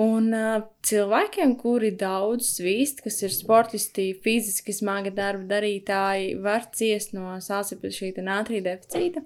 Un 0.00 0.30
uh, 0.32 0.62
cilvēkiem, 0.86 1.56
kuri 1.60 1.90
daudz 1.98 2.46
svīst, 2.54 3.02
kas 3.04 3.18
ir 3.26 3.32
sportisti, 3.34 4.06
fiziski 4.24 4.72
smaga 4.72 5.10
darba 5.12 5.44
darītāji, 5.56 6.36
var 6.40 6.68
ciest 6.76 7.12
no 7.16 7.34
sāpju 7.42 7.90
šī 7.92 8.12
nātrija 8.24 8.64
deficīta. 8.68 9.24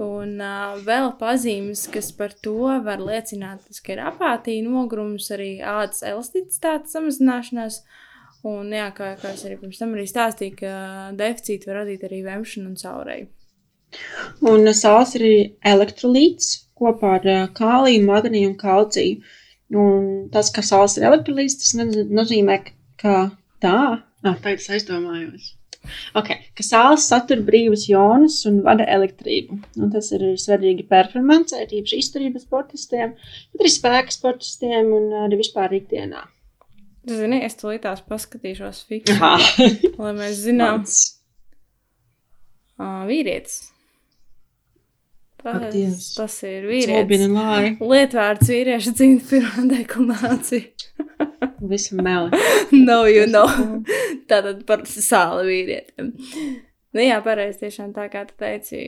Un 0.00 0.38
uh, 0.38 0.78
vēl 0.86 1.10
pazīmes, 1.20 1.84
kas 1.92 2.08
par 2.16 2.32
to 2.46 2.70
var 2.86 3.02
liecināt, 3.04 3.66
tas, 3.66 3.82
ka 3.84 3.96
ir 3.96 4.04
apātija, 4.06 4.64
nogrums, 4.64 5.28
arī 5.34 5.58
ādas 5.60 6.00
elasticitātes 6.06 6.94
samazināšanās. 6.96 7.82
Un, 8.44 8.68
jā, 8.76 8.90
kā, 8.92 9.14
kā 9.20 9.30
es 9.32 9.44
arī 9.48 9.56
pirms 9.60 9.80
tam 9.80 9.94
arī 9.96 10.04
stāstīju, 10.08 10.58
ka 10.58 10.74
deficīti 11.16 11.70
var 11.70 11.80
radīt 11.80 12.04
arī 12.04 12.20
vemšanu 12.26 12.72
un 12.72 12.76
caurēju. 12.76 13.30
Un 14.50 14.68
sāls 14.76 15.14
ir 15.16 15.24
elektrolīts 15.64 16.50
kopā 16.76 17.16
ar 17.20 17.28
kāliju, 17.56 18.04
magniju 18.04 18.52
un 18.52 18.56
kalciju. 18.60 19.34
Un 19.74 20.08
tas, 20.34 20.50
ka 20.54 20.62
saules 20.66 20.98
ir 20.98 21.06
elektrolīts, 21.08 21.56
tas 21.62 21.72
nozīmē, 22.18 22.58
ka 23.00 23.14
tā, 23.64 23.76
ah, 24.24 24.36
tagad 24.44 24.60
es 24.60 24.70
aizdomājos. 24.76 25.54
Okay, 26.16 26.40
ka 26.56 26.64
sāls 26.64 27.08
satur 27.10 27.42
brīvus 27.44 27.86
ionus 27.90 28.38
un 28.48 28.60
vada 28.66 28.86
elektrību. 28.96 29.58
Un 29.80 29.92
tas 29.92 30.10
ir 30.16 30.26
svarīgi 30.40 30.86
performance, 30.88 31.56
arī 31.56 31.82
izturības 31.84 32.46
sportistiem, 32.46 33.16
bet 33.52 33.64
arī 33.64 33.72
spēka 33.72 34.16
sportistiem 34.16 34.92
un 34.96 35.10
arī 35.24 35.40
vispār 35.40 35.76
ikdienā. 35.80 36.24
Zini, 37.04 37.42
es 37.44 37.58
tulītās 37.60 38.00
paskatīšos 38.08 38.84
fiksu, 38.88 39.18
lai 40.00 40.12
mēs 40.16 40.40
zinām, 40.46 40.84
uh, 42.78 43.04
vīrietis 43.10 43.62
Tas, 45.44 46.04
tas 46.16 46.34
ir 46.48 46.62
vīrietis. 46.64 47.74
Lietvārds 47.84 48.48
vīrieša 48.48 48.92
dzimta 48.96 49.26
pirmā 49.28 49.64
deklinācija. 49.74 50.62
Visu 51.68 51.98
meli. 52.00 52.40
no, 52.86 53.02
you 53.04 53.26
know. 53.28 53.44
Tātad 54.30 54.62
par 54.68 54.86
sāli 54.88 55.44
vīrietiem. 55.50 56.14
Nu, 56.94 57.02
jā, 57.02 57.16
pareizi. 57.24 57.58
Tiešām 57.64 57.90
tā 57.96 58.06
kā 58.12 58.22
tu 58.28 58.36
teici, 58.38 58.78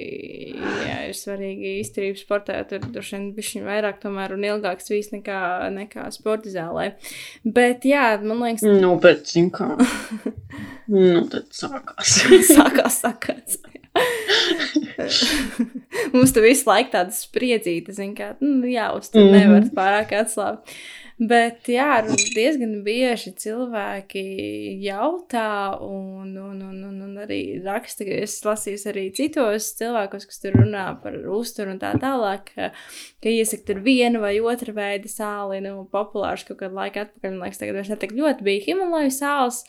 jā, 0.56 0.98
ir 1.08 1.16
svarīgi 1.18 1.72
izturības 1.80 2.22
sportā. 2.22 2.60
Tur 2.70 2.84
droši 2.84 3.16
vien 3.16 3.24
bija 3.34 3.64
vairāk 3.66 3.98
tomēr 4.02 4.36
un 4.36 4.46
ilgāks 4.46 4.92
vīs 4.92 5.10
nekā, 5.14 5.40
nekā 5.74 6.06
sporta 6.14 6.52
zālē. 6.52 6.92
Bet, 7.42 7.86
jā, 7.88 8.04
man 8.22 8.44
liekas, 8.44 8.66
nu, 8.82 8.92
bet, 9.02 9.26
zin 9.32 9.50
kā. 9.54 9.72
nu, 10.94 11.24
tad 11.32 11.50
sākās. 11.56 12.20
sākās, 12.56 13.00
sākās. 13.02 13.58
Mums 16.14 16.34
tur 16.36 16.46
visu 16.46 16.68
laiku 16.68 16.94
tāda 16.94 17.14
spriedzīta, 17.16 17.94
zin, 17.96 18.14
kā, 18.18 18.34
nu, 18.44 18.68
jā, 18.70 18.90
uz 18.94 19.10
to 19.10 19.18
mm 19.18 19.26
-hmm. 19.26 19.42
nevar 19.42 19.68
pārāk 19.80 20.14
atslābt. 20.22 20.78
Bet, 21.16 21.64
jā, 21.72 22.02
diezgan 22.36 22.82
bieži 22.84 23.30
cilvēki 23.40 24.22
jautā, 24.84 25.78
un, 25.80 26.34
un, 26.36 26.58
un, 26.60 26.82
un, 26.90 26.98
un 27.06 27.14
arī 27.22 27.38
raksta, 27.64 28.04
ka 28.04 28.18
es 28.26 28.34
lasīju 28.44 28.82
arī 28.92 29.06
citos 29.16 29.70
cilvēkos, 29.78 30.26
kas 30.28 30.42
tur 30.42 30.58
runā 30.60 30.84
par 31.00 31.16
uzturu 31.38 31.72
un 31.72 31.80
tā 31.80 31.94
tālāk, 32.02 32.52
ka, 32.52 32.68
ka 33.24 33.32
iesaka 33.32 33.64
tur 33.70 33.80
vienu 33.86 34.20
vai 34.20 34.34
otru 34.44 34.76
veidu 34.76 35.08
sāli, 35.08 35.62
nu, 35.64 35.86
populārs 35.88 36.44
kaut 36.44 36.60
kādu 36.60 36.76
laiku 36.76 37.06
atpakaļ, 37.06 37.32
man 37.32 37.46
liekas, 37.46 37.62
tagad 37.64 37.80
vairs 37.80 37.92
netik 37.94 38.12
ļoti 38.18 38.50
bija 38.50 38.66
Himalaja 38.68 39.16
sāls. 39.16 39.64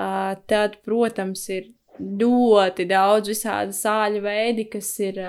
Uh, 0.00 0.34
tad, 0.50 0.80
protams, 0.86 1.44
ir 1.54 1.70
ļoti 2.00 2.86
daudz 2.90 3.30
visādi 3.32 3.74
sāļu 3.76 4.22
veidi, 4.24 4.66
kas 4.72 4.88
ir, 5.04 5.20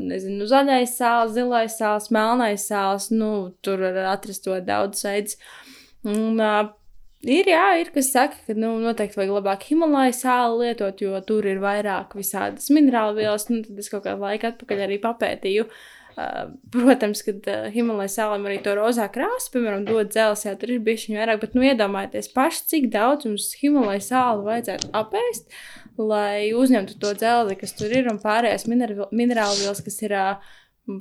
nezinu, 0.00 0.46
zaļais 0.50 0.94
sāls, 0.98 1.34
zilais 1.36 1.78
sāls, 1.78 2.10
melnais 2.14 2.68
sāls, 2.70 3.10
nu, 3.14 3.32
tur 3.64 3.82
var 3.82 4.12
atrast 4.14 4.46
to 4.46 4.58
daudz 4.66 5.02
uh, 6.42 6.70
ir, 7.22 7.50
jā, 7.50 7.64
ir, 7.82 7.92
kas 7.94 8.12
saka, 8.14 8.38
ka, 8.46 8.56
nu, 8.58 8.74
noteikti 8.82 9.20
vajag 9.20 9.34
labāk 9.38 9.66
Himalaja 9.70 10.14
sāli 10.18 10.68
lietot, 10.68 11.02
jo 11.04 11.18
tur 11.26 11.46
ir 11.50 11.62
vairāk 11.62 12.16
visādas 12.18 12.70
minerālu 12.74 13.20
vielas, 13.20 13.48
nu, 13.50 13.62
tad 13.66 13.82
es 13.82 13.90
kaut 13.92 14.06
kādu 14.06 14.24
laiku 14.24 14.50
atpakaļ 14.50 14.86
arī 14.86 15.02
papētīju. 15.02 15.66
Uh, 15.68 16.01
protams, 16.72 17.22
ka 17.26 17.34
uh, 17.34 17.66
Himalajas 17.72 18.16
sālēm 18.18 18.46
arī 18.48 18.58
to 18.64 18.74
rozā 18.76 19.08
krāsu, 19.12 19.52
piemēram, 19.54 19.84
dod 19.88 20.10
dzelzs, 20.12 20.46
jā, 20.46 20.54
tur 20.60 20.74
ir 20.74 20.82
bijuši 20.84 21.16
vairāk, 21.16 21.42
bet, 21.44 21.54
nu, 21.56 21.64
iedomājieties 21.66 22.32
paši, 22.34 22.64
cik 22.72 22.88
daudz 22.92 23.28
mums 23.28 23.50
Himalajas 23.60 24.10
sāli 24.12 24.46
vajadzētu 24.48 24.90
apēst, 25.02 25.54
lai 26.00 26.52
uzņemtu 26.56 26.98
to 27.00 27.12
dzelzi, 27.18 27.58
kas 27.60 27.76
tur 27.78 27.94
ir, 27.94 28.10
un 28.12 28.20
pārējās 28.22 28.68
minerālu 28.68 29.60
vielas, 29.62 29.84
kas 29.84 30.00
ir 30.04 30.16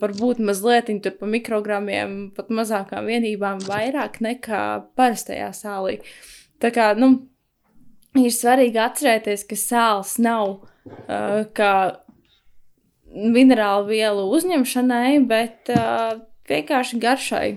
varbūt 0.01 0.41
mazliet 0.45 0.91
tur 1.01 1.15
pa 1.17 1.29
mikrogramiem, 1.29 2.31
pat 2.37 2.51
mazākām 2.53 3.09
vienībām, 3.09 3.63
vairāk 3.65 4.19
nekā 4.21 4.63
parastajā 4.99 5.49
sālī. 5.57 5.97
Tā 6.61 6.69
kā, 6.75 6.91
nu, 6.99 7.15
ir 8.19 8.33
svarīgi 8.35 8.79
atcerēties, 8.81 9.47
ka 9.49 9.57
sāls 9.57 10.17
nav 10.21 10.59
uh, 10.61 11.41
kā 11.57 11.73
minerālu 13.15 13.89
vielu 13.89 14.27
uzņemšanai, 14.37 15.17
bet 15.29 15.71
uh, 15.73 16.21
vienkārši 16.51 17.01
garšai. 17.01 17.47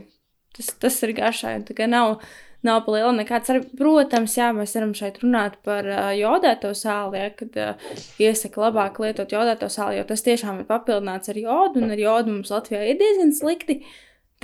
Tas, 0.54 0.72
tas 0.78 0.98
ir 1.02 1.14
garšai. 1.16 1.58
Tā 1.66 1.74
kā 1.76 1.88
nav 1.90 2.20
nav 2.64 2.80
pa 2.86 2.94
liela 2.94 3.12
nekāds. 3.14 3.50
Ar, 3.52 3.60
protams, 3.78 4.36
jā, 4.38 4.48
mēs 4.56 4.74
varam 4.76 4.94
šeit 4.96 5.20
runāt 5.22 5.58
par 5.66 5.86
uh, 5.88 6.08
jodēto 6.16 6.72
sāli, 6.76 7.20
ja, 7.20 7.32
kad 7.36 7.58
uh, 7.60 7.92
iesaka 8.22 8.62
labāk 8.66 9.00
lietot 9.04 9.34
jodēto 9.36 9.68
sāli, 9.72 9.98
jo 10.00 10.06
tas 10.08 10.24
tiešām 10.24 10.62
ir 10.62 10.68
papildināts 10.70 11.32
ar 11.32 11.40
jodu, 11.40 11.82
un 11.82 11.94
ar 11.94 12.00
jodu 12.00 12.38
mums 12.38 12.52
Latvijā 12.54 12.84
ir 12.88 13.00
diezgan 13.00 13.34
slikti. 13.36 13.82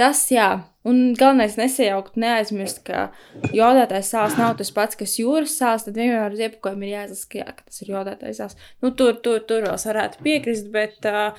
Tas, 0.00 0.20
jā, 0.32 0.48
un 0.88 1.00
galvenais 1.18 1.58
nesajaukt, 1.60 2.14
neaizmirst, 2.20 2.78
ka 2.86 3.10
jodētais 3.52 4.12
sāls 4.14 4.38
nav 4.40 4.54
tas 4.56 4.70
pats, 4.72 4.96
kas 4.96 5.18
jūras 5.20 5.58
sāls, 5.60 5.84
tad 5.84 5.98
vienmēr 6.00 6.32
uz 6.32 6.40
iepakojuma 6.40 6.86
ir 6.86 6.94
jāsaka, 6.94 7.42
jā, 7.42 7.50
ka 7.58 7.66
tas 7.66 7.82
ir 7.84 7.90
jodētais 7.92 8.40
sāls. 8.40 8.56
Nu, 8.80 8.94
tur, 8.96 9.18
tur, 9.20 9.42
tur 9.44 9.66
vēl 9.68 9.76
varētu 9.90 10.22
piekrist, 10.24 10.70
bet 10.72 11.04
uh, 11.10 11.36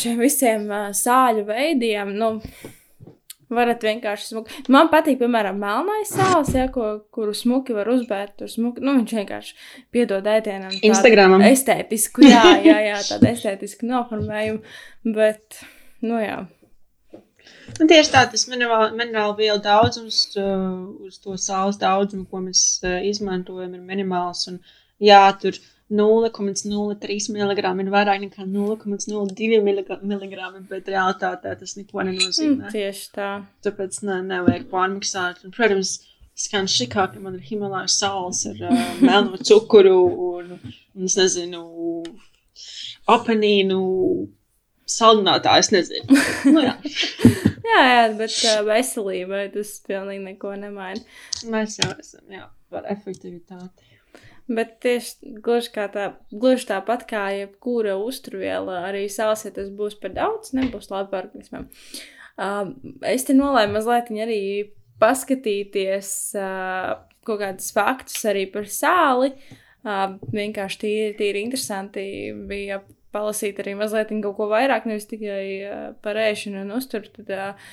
šiem 0.00 0.18
visiem 0.24 0.66
uh, 0.72 0.90
sāļu 0.96 1.46
veidiem, 1.52 2.10
nu, 2.18 2.32
Varat 3.46 3.84
vienkārši 3.86 4.26
smuki. 4.26 4.62
Man 4.74 4.88
patīk, 4.90 5.20
piemēram, 5.20 5.60
melnais 5.62 6.10
sāls, 6.10 6.48
ja, 6.56 6.64
ko, 6.74 6.88
kuru 7.14 7.30
smuki 7.36 7.76
var 7.76 7.86
uzbērt. 7.92 8.34
Tur 8.40 8.50
smuki, 8.50 8.82
nu, 8.82 8.96
viņš 8.98 9.12
vienkārši 9.20 9.54
piedod 9.94 10.26
ēdienam. 10.26 10.74
Instagramam. 10.82 11.44
Estētisku, 11.46 12.26
jā, 12.26 12.42
jā, 12.66 12.80
jā, 12.88 12.98
tādu 13.06 13.30
estētisku 13.30 13.86
noformējumu. 13.86 14.64
Bet, 15.14 15.60
nu 16.02 16.18
jā. 16.18 16.40
Nu, 17.76 17.86
tieši 17.90 18.12
tā, 18.12 18.24
tas 18.30 18.46
minerālu 18.48 19.36
vielu 19.38 19.60
daudzums, 19.62 20.20
uz 20.36 21.20
to 21.22 21.36
saules 21.40 21.78
daudzumu, 21.80 22.26
ko 22.30 22.42
mēs 22.44 22.80
izmantojam, 23.08 23.74
ir 23.74 23.82
minimāls. 23.84 24.46
Un, 24.52 24.60
jā, 25.02 25.24
tur 25.40 25.56
ir 25.56 25.64
0,03 25.90 27.30
mg 27.30 27.62
ir 27.62 27.90
vairāk 27.94 28.22
nekā 28.24 28.42
0,02 28.42 29.60
mg, 29.62 30.48
bet 30.68 30.88
realitātē 30.90 31.54
tas 31.60 31.76
neko 31.78 32.02
nenozīmē. 32.08 32.66
Mm, 32.66 32.72
tieši 32.74 33.10
tā. 33.14 33.30
Tāpēc 33.62 34.00
ne, 34.02 34.18
nevajag 34.26 34.66
pārmaksāt. 34.72 35.44
Un, 35.46 35.54
protams, 35.54 36.00
skan 36.34 36.66
šikā, 36.66 37.06
ka 37.12 37.22
man 37.22 37.38
ir 37.38 37.46
Himalāja 37.46 37.92
saules 37.94 38.42
ar 38.50 38.64
uh, 38.66 38.80
melno 38.98 39.38
cukuru 39.38 40.00
un, 40.32 40.56
un 40.96 41.06
es 41.06 41.14
nezinu, 41.20 41.62
apenīnu 43.06 43.80
saldinātāju, 44.90 45.64
es 45.64 45.72
nezinu. 45.74 46.20
Nu, 46.54 46.62
jā. 46.62 46.76
jā, 47.66 47.80
jā, 47.90 48.04
bet 48.18 48.36
uh, 48.46 48.62
veselībai 48.66 49.46
tas 49.54 49.74
pilnīgi 49.86 50.22
neko 50.28 50.54
nemaina. 50.60 51.02
Mēs 51.50 51.80
jau 51.80 51.90
esam, 51.98 52.24
jā, 52.32 52.46
par 52.72 52.86
efektivitāti. 52.92 53.92
Bet 54.46 54.76
tieši 54.84 55.32
gluži, 55.42 55.72
tā, 55.90 56.10
gluži 56.30 56.68
tāpat 56.68 57.02
kā 57.10 57.24
jebkura 57.34 57.96
uzturviela, 57.98 58.84
arī 58.86 59.08
sāls, 59.10 59.42
ja 59.42 59.50
tas 59.54 59.72
būs 59.74 59.98
par 59.98 60.14
daudz, 60.14 60.52
nebūs 60.54 60.86
labi 60.92 61.18
organismam. 61.18 61.66
Uh, 62.38 62.70
es 63.10 63.26
te 63.26 63.34
nolēmu 63.34 63.74
mazliet 63.74 64.12
arī 64.22 64.40
paskatīties 65.02 66.10
uh, 66.38 66.94
kaut 67.26 67.42
kādus 67.42 67.72
faktus 67.74 68.22
arī 68.28 68.46
par 68.52 68.70
sāli. 68.70 69.32
Uh, 69.86 70.14
vienkārši 70.34 70.80
tīri, 70.82 71.10
tīri 71.18 71.42
interesanti 71.46 72.06
bija 72.46 72.80
palasīt 73.14 73.60
arī 73.62 73.74
mazliet 73.78 74.10
kaut 74.24 74.36
ko 74.38 74.48
vairāk, 74.50 74.86
nevis 74.88 75.08
tikai 75.10 75.42
uh, 75.66 75.84
par 76.04 76.18
ēšanu 76.20 76.64
un 76.64 76.74
uzturu. 76.78 77.10
Tad 77.18 77.32
uh, 77.34 77.68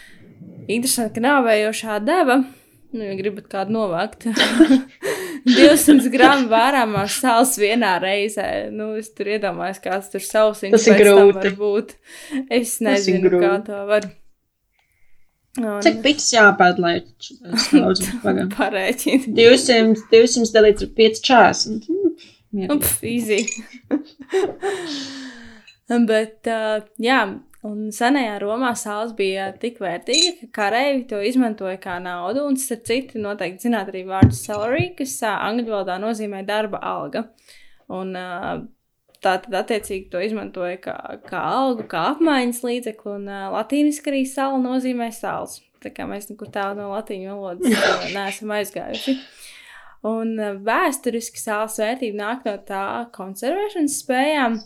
interesanti, 0.67 1.17
ka 1.17 1.25
nāvējošā 1.25 1.99
deva, 2.05 2.39
nu, 2.93 3.03
ja 3.03 3.17
gribat 3.19 3.49
kādu 3.51 3.75
novākt, 3.75 4.27
200 5.43 6.07
gramu 6.13 6.47
vērāmās 6.51 7.19
sāls 7.19 7.57
vienā 7.59 7.97
reizē. 8.03 8.49
Nu, 8.71 8.93
es 8.99 9.11
tur 9.15 9.33
iedomājos, 9.35 9.81
kāds 9.83 10.11
tur 10.13 10.23
sausiņš 10.23 10.77
Tas 10.77 10.89
ir 10.91 10.99
grūti. 11.01 11.55
būt. 11.59 11.95
Es 12.53 12.77
nezinu, 12.83 13.33
kā 13.41 13.57
to 13.67 13.85
var. 13.89 14.07
Un, 15.59 15.81
Cik 15.85 15.99
piks 16.01 16.31
jāpēd, 16.33 16.79
lai? 16.81 16.95
Parēķini. 18.57 19.35
200, 19.37 20.07
200 20.09 20.55
dalīts 20.55 20.87
ar 20.87 20.93
5,40. 20.97 22.02
Easy. 23.01 23.47
Bet, 26.09 26.47
uh, 26.47 26.83
jā, 27.01 27.19
un 27.67 27.79
senajā 27.93 28.37
Romā 28.41 28.71
sāls 28.77 29.13
bija 29.17 29.49
tik 29.59 29.79
vērtīga, 29.83 30.35
ka 30.39 30.49
kareivi 30.61 31.03
to 31.09 31.19
izmantoja 31.25 31.79
kā 31.81 31.97
naudu. 32.01 32.45
Un, 32.49 32.57
starp 32.61 32.85
citu, 32.89 33.19
noteikti 33.21 33.67
zināt 33.67 33.91
arī 33.91 34.05
vārdu 34.07 34.37
salary, 34.37 34.91
kas 34.97 35.17
uh, 35.25 35.35
angļu 35.49 35.73
valodā 35.73 35.97
nozīmē 36.01 36.43
darba 36.47 36.81
alga. 36.93 37.25
Un, 37.93 38.15
uh, 38.17 38.63
tā 39.23 39.37
tad, 39.43 39.51
attiecīgi, 39.63 40.09
to 40.13 40.21
izmantoja 40.23 40.79
kā, 40.83 40.97
kā 41.27 41.43
algu, 41.57 41.87
kā 41.89 42.07
apmaiņas 42.13 42.63
līdzekli. 42.67 43.17
Un 43.19 43.29
uh, 43.29 43.47
latīniski 43.57 44.13
arī 44.13 44.25
sāla 44.29 44.61
nozīmē 44.61 45.09
sāls. 45.15 45.59
Tā 45.83 45.91
kā 45.91 46.07
mēs 46.07 46.29
nekur 46.29 46.47
tālu 46.53 46.79
no 46.79 46.93
latīņu 46.93 47.33
valodas 47.33 47.87
neesam 48.15 48.53
aizgājuši. 48.55 49.17
Un 50.07 50.35
uh, 50.35 50.55
vēsturiski 50.59 51.39
sāls 51.39 51.79
vērtība 51.79 52.19
nāk 52.19 52.47
no 52.47 52.57
tā 52.67 52.85
konservēšanas 53.15 53.99
spējām. 54.03 54.57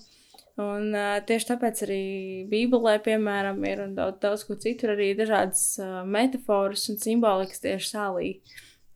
Un, 0.58 0.88
uh, 0.96 1.20
tieši 1.30 1.52
tāpēc 1.52 1.84
arī 1.86 2.04
Bībelē, 2.50 2.96
piemēram, 3.06 3.60
ir 3.70 3.84
daudz, 3.98 4.18
daudz 4.24 4.48
ko 4.48 4.58
citur, 4.58 4.96
arī 4.96 5.12
dažādas 5.20 5.68
uh, 5.84 6.00
metafāras 6.10 6.88
un 6.90 6.98
simbolikas 7.02 7.62
tieši 7.62 7.92
sālī 7.92 8.32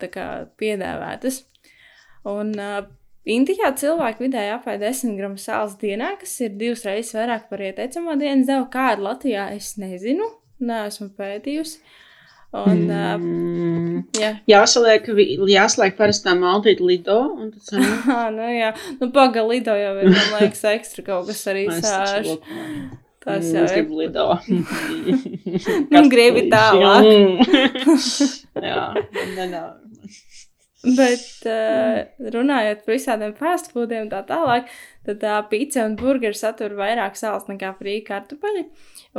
piedāvātas. 0.01 1.43
Un 2.25 2.55
uh, 2.57 2.81
Indijā 3.29 3.69
cilvēki 3.77 4.25
vidēji 4.25 4.49
apēd 4.55 4.81
10 4.81 5.17
gramu 5.19 5.37
sāls 5.37 5.75
dienā, 5.77 6.15
kas 6.17 6.33
ir 6.41 6.55
divas 6.57 6.81
reizes 6.87 7.13
vairāk 7.13 7.51
par 7.51 7.61
ieteicamo 7.61 8.15
dienas 8.17 8.47
devu. 8.49 8.65
Kāda 8.73 9.05
Latvijā 9.11 9.43
es 9.53 9.75
nezinu, 9.77 10.25
neesmu 10.57 11.11
pētījusi. 11.19 11.77
Un, 12.51 12.79
uh, 12.91 13.13
Mm. 13.17 14.01
jā, 14.19 14.31
Jāsaliek, 14.51 15.05
jāslēg 15.47 15.93
parastā 15.95 16.33
maltīte 16.35 16.83
lido, 16.83 17.19
Ah, 18.11 18.27
nu, 18.33 18.43
jā. 18.51 18.73
nu 18.99 19.07
pagalīdo 19.15 19.71
jau 19.79 19.93
ir, 20.01 20.09
man 20.11 20.33
liekas, 20.41 20.65
ekstra 20.73 21.05
kaut 21.05 21.29
kas 21.31 21.45
arī 21.47 21.67
sāž. 21.71 22.27
Tas 23.23 23.45
Mm, 23.45 23.55
jau 23.55 23.63
ir. 23.63 23.71
gribu 23.71 24.01
lido. 24.01 24.25
Nu, 25.93 26.01
gribi 26.09 26.47
tālāk. 26.51 27.05
Jā, 28.57 28.83
nenāk. 29.37 29.77
Bet 30.97 31.45
uh, 31.45 31.99
runājot 32.33 32.79
par 32.87 32.95
visādiem 32.95 33.35
fast 33.37 33.69
foodiem 33.71 34.07
un 34.07 34.09
tā 34.09 34.23
tālāk, 34.25 34.65
tad 35.05 35.19
tā 35.21 35.35
pizza 35.51 35.83
un 35.85 35.93
burgeri 35.99 36.33
satur 36.33 36.73
vairāk 36.79 37.13
sāls 37.19 37.45
nekā 37.51 37.75
frīķa 37.77 38.07
kartupeļi. 38.07 38.63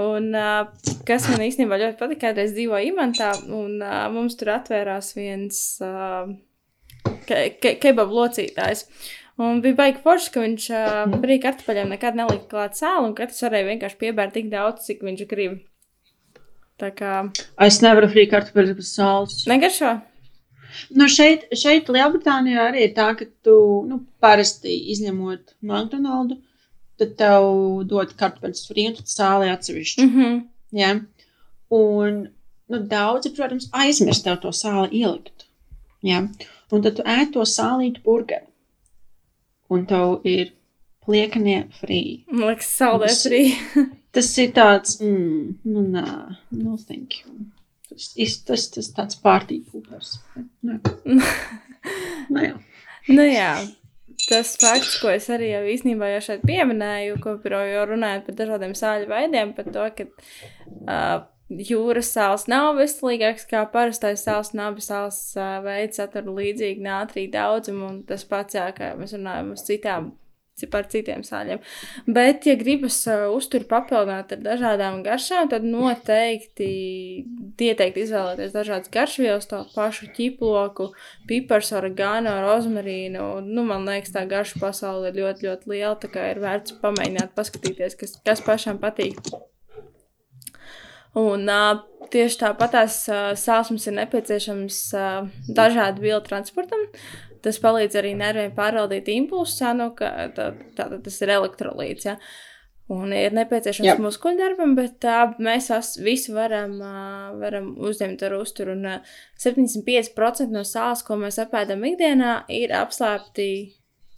Un 0.01 0.31
uh, 0.33 0.71
kas 1.05 1.27
man 1.29 1.43
īstenībā 1.45 1.77
ļoti 1.81 1.99
patika, 2.01 2.31
es 2.41 2.55
dzīvoju 2.57 2.93
Imantā, 2.95 3.33
un 3.53 3.83
uh, 3.85 4.07
mums 4.13 4.39
tur 4.41 4.55
atvērās 4.55 5.11
viens 5.19 5.59
uh, 5.85 6.31
ke 7.29 7.43
ke 7.61 7.75
kebabu 7.83 8.17
locītājs. 8.23 8.87
Un 9.43 9.61
bija 9.65 9.77
baigi 9.77 10.01
forši, 10.05 10.31
ka 10.33 10.45
viņš 10.45 10.69
uh, 10.77 11.19
brīvā 11.21 11.43
kartupeļiem 11.49 11.93
nekad 11.93 12.17
nelika 12.17 12.49
klāt 12.49 12.79
sāli, 12.79 13.11
un 13.11 13.15
katrs 13.19 13.43
varēja 13.45 13.69
vienkārši 13.69 14.01
piebērt 14.01 14.35
tik 14.39 14.49
daudz, 14.53 14.87
cik 14.87 15.05
viņš 15.05 15.27
grib. 15.29 15.59
Tā 16.81 16.89
kā 16.97 17.13
Es 17.61 17.83
nevaru 17.85 18.09
frī 18.13 18.25
kartupeļus 18.31 18.79
bez 18.79 18.95
sāls. 18.97 19.43
negaršo. 19.51 19.93
Nu, 20.97 21.05
šeit, 21.13 21.45
šeit 21.53 21.91
Lielbritānijā 21.93 22.71
arī 22.71 22.87
ir 22.87 22.95
tā, 22.97 23.11
ka 23.19 23.27
tu 23.45 23.57
nu, 23.89 24.01
parasti 24.25 24.73
izņemot 24.95 25.53
McDonald's, 25.61 26.41
tad 27.01 27.17
tev 27.19 27.49
dod 27.91 28.15
kartupeļus 28.19 28.67
frī 28.69 28.87
un 28.91 28.97
tad 28.99 29.11
sāli 29.11 29.51
atsevišķi. 29.53 30.05
Mm 30.05 30.15
-hmm. 30.17 30.41
Ja? 30.73 30.95
Un 31.73 32.29
nu, 32.69 32.79
daudzi, 32.89 33.33
protams, 33.37 33.69
aizmirst 33.73 34.25
tev 34.25 34.41
to 34.41 34.49
sāli 34.49 35.03
ielikt. 35.03 35.47
Ja? 36.03 36.23
Un 36.73 36.83
tad 36.83 36.97
tu 36.97 37.03
ēd 37.03 37.33
to 37.33 37.45
sālītu 37.49 38.03
burgeru. 38.05 38.47
Un 39.69 39.87
tev 39.87 40.21
ir 40.25 40.53
pliekanie 41.07 41.65
frī. 41.81 42.03
Man 42.31 42.49
liekas, 42.53 42.71
saldē 42.79 43.11
frī. 43.17 43.43
Tas 44.13 44.29
ir 44.39 44.51
tāds, 44.53 44.99
mm, 45.01 45.55
nu, 45.73 45.83
nē, 45.95 46.07
no 46.51 46.77
thank 46.77 47.23
you. 47.23 47.47
Tas, 47.89 48.11
tas, 48.13 48.35
tas, 48.49 48.67
tas 48.75 48.91
tāds 48.93 49.17
pārtīk 49.25 49.71
pūpers. 49.73 50.19
Nē, 50.69 52.51
nu, 53.09 53.25
jā. 53.25 53.55
Tas 54.29 54.55
fakts, 54.61 54.95
ko 55.03 55.11
es 55.11 55.27
arī 55.35 55.51
jau 55.51 55.63
īstenībā 55.73 56.13
jau 56.13 56.23
šeit 56.29 56.47
pieminēju, 56.47 57.19
ko 57.25 57.37
jau 57.43 57.85
runājot 57.91 58.29
par 58.29 58.39
dažādiem 58.39 58.75
sāļu 58.79 59.11
veidiem, 59.11 59.53
par 59.57 59.71
to, 59.75 59.87
ka 59.99 60.07
uh, 60.07 61.25
jūras 61.51 62.13
sāls 62.15 62.47
nav 62.51 62.77
veselīgāks 62.79 63.49
kā 63.51 63.65
parastais 63.73 64.23
sāls, 64.23 64.53
un 64.55 64.63
abas 64.69 64.89
sāls 64.93 65.21
uh, 65.37 65.59
veids 65.65 65.99
satur 65.99 66.31
līdzīgi 66.31 66.85
nātrī 66.87 67.27
daudzumu, 67.33 67.89
un 67.89 68.03
tas 68.09 68.25
pats, 68.29 68.57
jā, 68.59 68.69
kā 68.77 68.95
mēs 68.99 69.17
runājam 69.19 69.55
uz 69.57 69.67
citām. 69.67 70.13
Par 70.71 70.85
citiem 70.87 71.25
sāļiem. 71.27 71.59
Bet, 72.07 72.45
ja 72.47 72.55
gribas 72.61 73.01
uh, 73.11 73.25
uzturu 73.35 73.67
papildināt 73.67 74.35
ar 74.37 74.43
dažādām 74.45 75.01
garšām, 75.03 75.49
tad 75.51 75.65
noteikti 75.67 76.69
ieteikti 77.59 78.05
izvēlēties 78.05 78.55
dažādas 78.55 78.93
garšvielas, 78.93 79.49
to 79.51 79.63
pašu 79.75 80.11
ķiploku, 80.15 80.91
pipars, 81.27 81.73
oregano, 81.75 82.37
rozmarīnu. 82.45 83.25
Nu, 83.49 83.65
man 83.67 83.89
liekas, 83.89 84.13
tā 84.15 84.27
garša 84.31 84.61
pasaule 84.63 85.11
ir 85.11 85.19
ļoti, 85.23 85.49
ļoti 85.49 85.73
liela. 85.73 85.97
Tā 85.99 86.13
kā 86.13 86.29
ir 86.31 86.43
vērts 86.45 86.77
pamēģināt, 86.85 87.35
paskatīties, 87.39 87.99
kas, 87.99 88.15
kas 88.23 88.45
pašam 88.45 88.79
patīk. 88.83 89.19
Un 91.19 91.49
uh, 91.51 91.83
tieši 92.13 92.39
tāpat 92.45 92.77
tās 92.77 93.03
uh, 93.11 93.33
sāsums 93.37 93.85
ir 93.89 93.99
nepieciešams 93.99 94.79
uh, 94.97 95.29
dažādu 95.59 96.07
vielu 96.07 96.23
transportam. 96.25 96.87
Tas 97.43 97.59
palīdz 97.63 97.99
arī 97.99 98.15
nerviem 98.19 98.55
pārvaldīt 98.55 99.11
impulsu 99.15 99.59
cenu, 99.63 99.91
ka 99.99 100.11
tā, 100.37 100.53
tā, 100.77 100.89
tā, 100.93 101.03
tas 101.03 101.21
ir 101.25 101.35
elektrolīts. 101.35 102.07
Ja? 102.07 102.17
Un 102.93 103.13
ir 103.17 103.35
nepieciešams 103.35 103.89
Jā. 103.89 103.97
muskuļu 104.03 104.39
darbam, 104.39 104.75
bet 104.77 105.05
uh, 105.09 105.35
mēs 105.43 105.71
visu 106.03 106.35
varam, 106.37 106.75
varam 107.41 107.73
uzņemt 107.81 108.25
ar 108.27 108.37
uzturu. 108.37 108.77
Un 108.77 108.89
uh, 108.99 109.15
75% 109.41 110.53
no 110.53 110.65
sāls, 110.69 111.05
ko 111.07 111.17
mēs 111.21 111.41
apēdam 111.43 111.87
ikdienā, 111.89 112.43
ir 112.53 112.75
apslēpti 112.77 113.49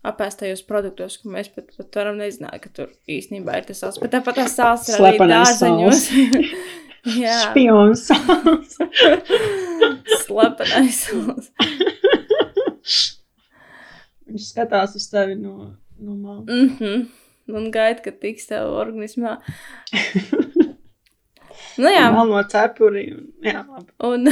apēstajos 0.04 0.64
produktos, 0.68 1.18
ko 1.20 1.32
mēs 1.32 1.48
pat, 1.54 1.70
pat 1.78 2.00
varam 2.00 2.18
nezināt, 2.20 2.58
ka 2.64 2.72
tur 2.76 2.90
īstenībā 3.08 3.60
ir 3.60 3.68
tas 3.70 3.80
sāls. 3.84 4.00
Bet 4.02 4.12
tāpat 4.16 4.42
tās 4.42 4.56
sāls 4.58 4.90
ir 4.92 5.00
arī 5.00 5.30
dārzeņos. 5.32 6.08
Jā, 7.20 7.38
Spions. 7.50 8.08
slepenais 10.24 11.00
sāls. 11.06 11.50
Viņš 14.34 14.46
skatās 14.50 14.96
uz 14.98 15.06
tevi 15.12 15.36
no, 15.38 15.70
no 16.02 16.14
malas. 16.18 16.48
Mm 16.50 16.70
-hmm. 16.78 17.04
Un 17.54 17.70
gaida, 17.70 18.00
kad 18.02 18.18
tiks 18.20 18.46
tev 18.48 18.72
organismā. 18.72 19.36
nu 21.82 21.90
jā, 21.90 22.04
Vēl 22.14 22.30
no 22.30 22.42
cepuriem. 22.50 23.20
Jā, 23.44 23.64
labi. 23.68 23.92
un, 23.98 24.28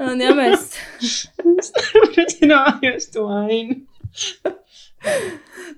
un 0.10 0.20
ja 0.22 0.34
mēs, 0.38 0.68
Es 1.02 1.72
neapzinājos 2.16 3.10
to 3.12 3.26
ainu. 3.28 3.80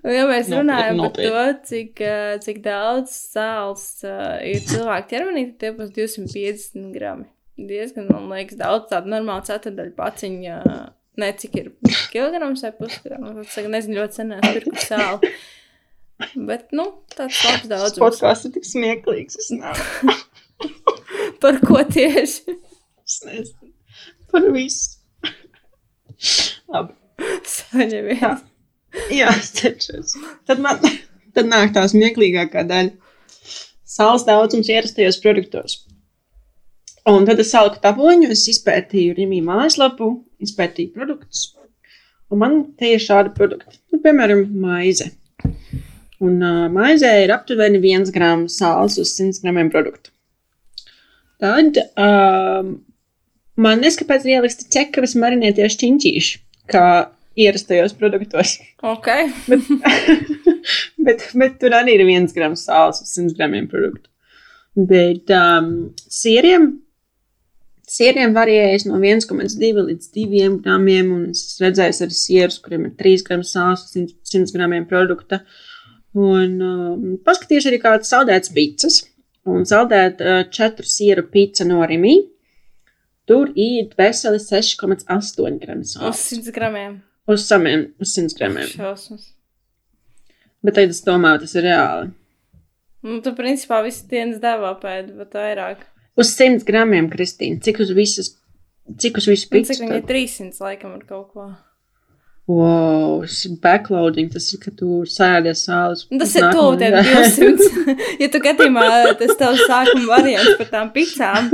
un 0.05 0.13
ja 0.13 0.27
mēs 0.29 0.51
Nopietni, 0.51 0.59
runājam 0.59 0.89
par 0.89 0.99
nopietni. 1.01 1.31
to, 1.31 1.69
cik, 1.71 2.01
eh, 2.01 2.35
cik 2.45 2.61
daudz 2.65 3.15
sāls 3.35 3.87
uh, 4.05 4.37
ir 4.45 4.61
cilvēku 4.69 5.09
ķermenī, 5.15 5.47
tad 5.53 5.59
tie 5.65 5.73
būs 5.79 5.95
250 5.97 6.93
grami. 6.97 7.25
Diezgan, 7.57 8.09
man 8.11 8.29
liekas, 8.35 8.59
daudz 8.59 8.91
tādu 8.91 9.13
normālu 9.15 9.47
ceturdaļu 9.47 9.95
paciņu. 9.97 10.61
Uh, 10.61 10.85
ne 11.21 11.31
cik 11.39 11.59
ir 11.61 11.71
kilograms 12.13 12.65
vai 12.67 12.73
pusgrams. 12.79 13.53
Es 13.53 13.69
nezinu, 13.71 14.01
ļoti 14.01 14.21
sen 14.21 14.35
esmu 14.39 14.55
pirkusi 14.57 14.89
sāli. 14.91 15.31
Bet, 16.49 16.69
nu, 16.77 16.87
tāds 17.15 17.41
labs 17.45 17.71
daudzums. 17.71 18.01
Podkāsts 18.03 18.49
ir 18.49 18.55
tik 18.57 18.69
smieklīgs. 18.69 19.39
Es. 19.41 19.51
Par 21.43 21.59
ko 21.65 21.81
tieši? 21.89 22.59
Es 23.05 23.21
nezinu. 23.27 23.73
Par 24.31 24.47
visu. 24.55 25.01
Labi. 26.73 26.95
Saņemies. 27.47 28.45
Jā, 29.15 29.33
es 29.35 29.51
cenšos. 29.59 30.15
Tad 30.47 30.63
man 30.63 30.81
tad 31.35 31.51
nāk 31.51 31.75
tā 31.75 31.85
smieklīgākā 31.91 32.65
daļa. 32.69 32.95
Sāls 33.95 34.25
daudzums 34.27 34.71
ierastajos 34.71 35.21
produktos. 35.23 35.83
Un 37.11 37.27
tad 37.29 37.41
es 37.43 37.51
saliku 37.53 37.83
tabloņu, 37.83 38.31
es 38.33 38.47
izpētīju 38.49 39.19
Rīgā 39.19 39.43
mājaslapu, 39.45 40.09
izpētīju 40.45 40.95
produktus. 40.95 41.51
Un 42.33 42.41
man 42.41 42.57
te 42.81 42.95
ir 42.95 43.03
šādi 43.03 43.35
produkti, 43.37 43.77
nu, 43.93 44.01
piemēram, 44.05 44.47
maize. 44.63 45.11
Un 46.25 46.39
uh, 46.41 46.65
maizē 46.73 47.11
ir 47.25 47.33
aptuveni 47.35 47.83
1 47.83 48.09
grams 48.15 48.57
sāls 48.61 48.97
uz 49.03 49.13
100 49.19 49.43
gramiem 49.45 49.69
produktu. 49.73 50.15
Tad 51.43 51.77
um, 52.01 52.71
man 53.61 53.85
neskapēc 53.85 54.25
ir 54.25 54.39
ieliksti 54.39 54.71
ķekavas 54.73 55.17
marinēties 55.21 55.77
čiņķīši, 55.83 56.41
kā 56.73 56.87
ierastajos 57.45 57.93
produktos. 57.99 58.57
Ok. 58.81 59.11
Bet, 59.51 59.69
bet, 61.05 61.25
bet 61.37 61.57
tur 61.61 61.75
arī 61.77 61.99
ir 61.99 62.07
1 62.07 62.31
grams 62.33 62.63
sāls 62.65 63.03
uz 63.03 63.11
100 63.19 63.35
gramiem 63.37 63.67
produktu. 63.69 64.09
Bet 64.75 65.29
um, 65.35 65.91
sieriem, 66.09 66.71
sieriem 67.95 68.35
varējas 68.35 68.87
no 68.89 68.99
1,2 68.99 69.85
līdz 69.89 70.11
2 70.17 70.51
gramiem, 70.65 71.13
un 71.15 71.25
es 71.33 71.59
redzēju 71.63 72.07
arī 72.07 72.19
sierus, 72.19 72.59
kuriem 72.65 72.89
ir 72.89 72.97
3 73.01 73.25
grams 73.29 73.55
sāls 73.55 73.87
uz 73.87 73.95
100, 73.95 74.17
100 74.33 74.57
gramiem 74.57 74.87
produkta. 74.91 75.43
Un 76.15 76.59
um, 76.63 77.07
paskatījuši 77.27 77.71
arī 77.73 77.81
kādas 77.83 78.13
saldētas 78.13 78.53
pizzas, 78.55 79.01
un 79.51 79.67
saldēta 79.69 80.27
uh, 80.27 80.45
četru 80.55 80.87
sieru 80.87 81.27
pizza 81.31 81.67
no 81.67 81.83
Rimī. 81.87 82.19
Tur 83.25 83.55
ir 83.57 83.89
veseli 83.97 84.43
6,8 84.43 85.61
gramu 85.63 85.87
Uz 85.87 85.95
sāls. 85.95 86.27
100 86.35 86.53
gramiem. 86.55 86.99
Uz 87.31 87.47
samiem, 87.49 87.89
uz 88.03 88.13
100 88.19 88.37
gramiem. 88.37 88.69
Šausmas. 88.75 89.31
Bet 90.65 90.77
tagad 90.77 90.93
es 90.93 91.01
domāju, 91.05 91.45
tas 91.45 91.57
ir 91.57 91.67
reāli. 91.69 92.13
Nu, 93.05 93.19
tu 93.25 93.35
principā 93.37 93.83
visu 93.85 94.07
dienas 94.09 94.39
devā 94.41 94.71
pēd, 94.81 95.11
bet 95.19 95.35
vairāk. 95.37 95.83
Uz 96.17 96.31
100 96.39 96.63
gramiem, 96.69 97.09
Kristīna, 97.11 97.59
cik 97.65 97.81
uz 97.83 97.91
visas, 97.97 98.33
cik 99.03 99.17
uz 99.19 99.27
visu 99.31 99.49
Nu, 99.49 99.53
pizzu? 99.57 99.73
cik 99.75 99.83
viņi 99.87 99.97
ir 99.99 100.05
300 100.11 100.61
laikam 100.63 100.93
ar 100.99 101.07
kaut 101.09 101.31
ko. 101.35 101.49
Wow, 102.47 103.23
backloading, 103.65 104.29
tas 104.29 104.51
ir, 104.53 104.59
ka 104.61 104.69
tu 104.77 104.99
sēdies 105.09 105.63
sāles. 105.65 106.03
Nu, 106.13 106.19
Tas 106.21 106.35
ir 106.37 106.45
tuvu 106.53 106.75
tiem 106.77 106.93
200. 106.93 107.95
ja 108.21 108.29
tu 108.29 108.41
gadījumā 108.45 108.83
tas 109.17 109.33
tavs 109.41 109.63
sākuma 109.65 110.11
variants 110.11 110.59
par 110.61 110.69
tām 110.75 110.91
pizzām, 110.93 111.49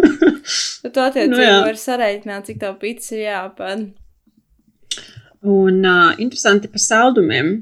tad 0.83 0.91
tu 0.97 1.05
attiecīgi 1.05 1.31
Nu, 1.31 1.39
jā. 1.45 1.61
vari 1.63 1.79
sareiķināt, 1.79 2.51
cik 2.51 2.59
tev 2.65 2.75
pizza 2.83 3.15
ir 3.15 3.23
jāpēd. 3.29 3.87
Un 5.47 5.79
uh, 5.87 6.11
interesanti 6.21 6.69
par 6.69 6.83
saldumiem. 6.83 7.53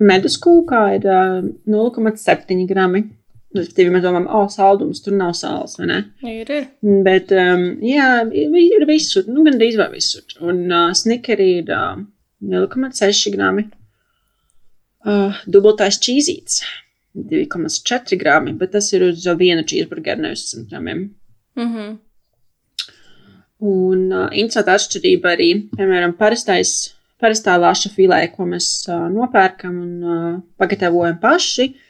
Medus 0.00 0.38
kūkā 0.40 0.80
ir 0.96 1.04
uh, 1.04 1.44
0,7 1.68 2.64
grami. 2.66 3.04
Respektīvi, 3.50 3.90
mēs 3.90 4.04
domājam, 4.04 4.28
o, 4.30 4.44
saldums, 4.52 5.00
tur 5.02 5.16
nav 5.18 5.32
sāls, 5.34 5.74
vai 5.80 5.88
ne? 5.90 5.96
Ir, 6.22 6.50
ir. 6.54 6.66
Bet, 7.06 7.32
um, 7.34 7.64
jā, 7.82 8.10
ir 8.30 8.84
visur, 8.86 9.24
nu, 9.26 9.42
gandrīz 9.46 9.78
vai 9.80 9.88
visur. 9.96 10.22
Un 10.46 10.60
uh, 10.70 10.92
snikeri 10.94 11.48
ir 11.56 11.72
uh, 11.74 11.98
0,6 12.46 13.32
grami. 13.34 13.66
Uh, 15.00 15.34
dubultais 15.50 15.98
čīzīts 15.98 16.60
2,4 17.16 18.20
grami, 18.20 18.54
bet 18.60 18.76
tas 18.76 18.92
ir 18.94 19.08
uz 19.08 19.26
vienu 19.40 19.66
cheeseburgeru, 19.66 20.28
nevis 20.28 20.46
100 20.52 20.70
gramiem. 20.70 21.02
Mhm. 21.58 21.90
Un 23.66 24.08
uh, 24.14 24.30
interesanta 24.30 24.78
atšķirība 24.78 25.34
arī, 25.34 25.50
piemēram, 25.74 26.14
parastais, 26.16 26.94
parastā 27.20 27.58
laša 27.58 27.90
filē, 27.98 28.22
ko 28.30 28.46
mēs 28.48 28.70
uh, 28.86 29.08
nopērkam 29.10 29.74
un 29.82 29.94
uh, 30.06 30.34
pagatavojam 30.60 31.18
paši. 31.18 31.72
Uh, 31.74 31.86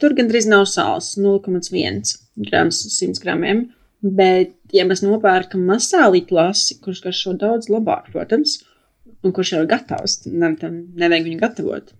tur 0.00 0.14
gandrīz 0.16 0.48
nav 0.50 0.66
sāls, 0.68 1.14
0,1 1.16 2.02
grams 2.48 2.82
uz 2.88 2.98
100 3.00 3.22
gramiem. 3.22 3.66
Bet, 4.00 4.52
ja 4.76 4.84
mēs 4.86 5.00
nopērkam 5.02 5.64
masālītu 5.66 6.36
lasi, 6.36 6.76
kurš 6.84 7.00
garšo 7.06 7.32
daudz 7.40 7.70
labāk, 7.72 8.10
protams, 8.12 8.58
un 9.24 9.32
kurš 9.34 9.54
jau 9.54 9.62
ir 9.64 9.70
gatavs, 9.70 10.20
tad 10.22 10.58
tam 10.60 10.82
nevajag 11.00 11.30
viņu 11.30 11.40
gatavot. 11.40 11.94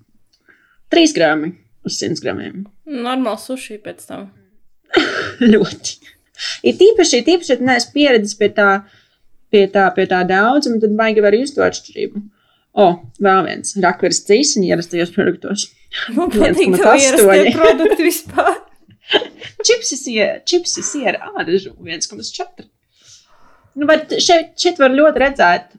3 0.93 1.15
grami 1.17 1.55
uz 1.87 1.97
100 2.03 2.23
gramiem. 2.23 2.67
Normāls 2.85 3.49
sushi 3.49 3.81
pēc 3.83 4.05
tam. 4.11 4.29
ļoti. 5.53 5.97
Ir 6.69 6.77
tīpaši, 6.77 7.25
tīpaši 7.27 7.55
ja 7.55 7.59
neesi 7.71 7.93
pieredzējis 7.95 8.39
pie 8.39 8.51
tā, 8.55 8.71
pie 9.53 9.65
tā, 9.73 9.89
pie 9.97 10.07
tā 10.11 10.21
daudzuma, 10.29 10.81
tad 10.83 10.97
baigi 10.99 11.25
var 11.25 11.37
to 11.55 11.65
atšķirību. 11.65 12.23
O, 12.77 12.91
vēl 13.25 13.47
viens 13.47 13.73
rakveres 13.81 14.21
cīsiņš 14.29 14.69
ierastajos 14.69 15.15
produktos. 15.15 15.71
Man 16.17 16.31
patīk 16.33 16.75
1,8. 16.77 17.03
ierastie 17.03 17.53
produkti 17.57 18.07
vispār. 18.07 18.55
Čipsis 19.67 20.03
ir, 20.11 20.41
čipsis 20.49 20.89
ir 20.99 21.19
ādažu 21.23 21.73
1,4. 21.79 22.67
Nu, 23.77 23.87
bet 23.89 24.15
šeit, 24.25 24.55
šeit 24.61 24.81
var 24.83 24.95
ļoti 24.97 25.23
redzēt, 25.23 25.75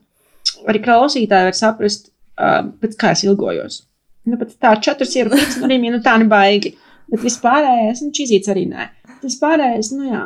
arī 0.70 0.82
klausītāji 0.86 1.50
var 1.50 1.58
saprast, 1.58 2.12
uh, 2.38 2.62
pēc 2.82 2.96
kā 3.02 3.12
es 3.16 3.24
ilgojos. 3.28 3.82
Nu, 4.28 4.38
pat 4.40 4.54
tā 4.62 4.74
četras 4.84 5.16
ir 5.18 5.32
pēc 5.34 5.58
arī, 5.66 5.80
nu 5.88 6.00
tā 6.06 6.18
nebaigi. 6.22 6.76
Bet 7.08 7.24
vispārējais, 7.24 8.02
nu, 8.04 8.12
čīzīts 8.16 8.52
arī 8.52 8.66
nē. 8.68 8.90
Tas 9.22 9.38
pārējais, 9.42 9.94
nu 9.98 10.10
jā, 10.12 10.24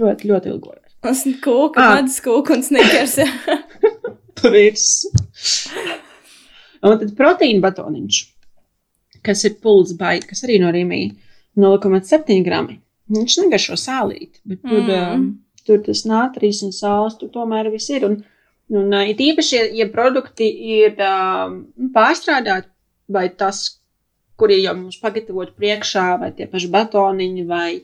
ļoti, 0.00 0.30
ļoti 0.30 0.52
ilgojos. 0.54 0.94
Tas 1.04 1.24
kūka, 1.44 1.82
Ah. 1.82 1.96
medus 1.98 2.18
kūka 2.24 2.56
un 2.56 2.62
snikers. 2.64 3.18
Ir. 4.42 4.74
Un 6.82 6.98
tad 6.98 7.12
proteīna 7.14 7.62
batoniņš, 7.62 8.16
kas 9.26 9.44
ir 9.48 9.58
pults 9.62 9.94
baigi, 9.98 10.28
kas 10.30 10.44
arī 10.46 10.58
no 10.62 10.72
Rīmija 10.74 11.12
0,7 11.58 12.42
grami. 12.46 12.78
Viņš 13.12 13.38
negaršo 13.42 13.76
sālīt, 13.76 14.40
bet 14.48 14.62
tur, 14.62 14.82
Mm. 14.88 15.24
uh, 15.28 15.64
tur 15.66 15.82
tas 15.84 16.04
nātrīs 16.08 16.62
un 16.64 16.72
sāls 16.72 17.18
tur 17.20 17.28
tomēr 17.34 17.70
viss 17.70 17.90
ir. 17.90 18.06
Un, 18.08 18.22
un 18.70 18.94
uh, 18.94 19.04
it 19.08 19.20
īpaši, 19.20 19.56
ja, 19.56 19.64
ja 19.82 19.86
produkti 19.92 20.48
ir 20.78 20.94
uh, 20.96 21.52
pārstrādāti, 21.94 22.70
vai 23.12 23.28
tas, 23.28 23.80
kuri 24.40 24.62
jau 24.62 24.74
mums 24.78 24.96
pagatavot 25.02 25.52
priekšā, 25.58 26.06
vai 26.20 26.30
tie 26.32 26.46
paši 26.50 26.70
batoniņi, 26.72 27.44
vai 27.46 27.82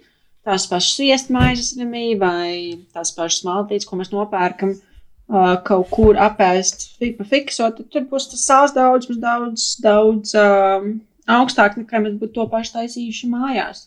tās 0.49 0.65
pašas 0.71 0.95
sviestmaizes 0.97 1.75
remī, 1.79 2.15
vai 2.19 2.79
tās 2.95 3.13
pašas 3.13 3.45
maltītes, 3.45 3.87
ko 3.87 3.99
mēs 4.01 4.15
nopērkam 4.15 4.73
uh, 4.73 5.59
kaut 5.67 5.91
kur 5.93 6.17
apēst, 6.17 6.89
fiksot, 7.29 7.77
tad 7.83 7.91
tur 7.93 8.09
būs 8.09 8.31
tas 8.33 8.47
sāls 8.49 8.73
daudz, 8.73 9.11
daudz, 9.21 9.75
daudz 9.85 10.33
um, 10.41 10.95
augstāk 11.29 11.79
nekā 11.81 12.03
mēs 12.05 12.19
būtu 12.21 12.37
to 12.39 12.49
pašu 12.53 12.77
taisījuši 12.79 13.31
mājās. 13.33 13.87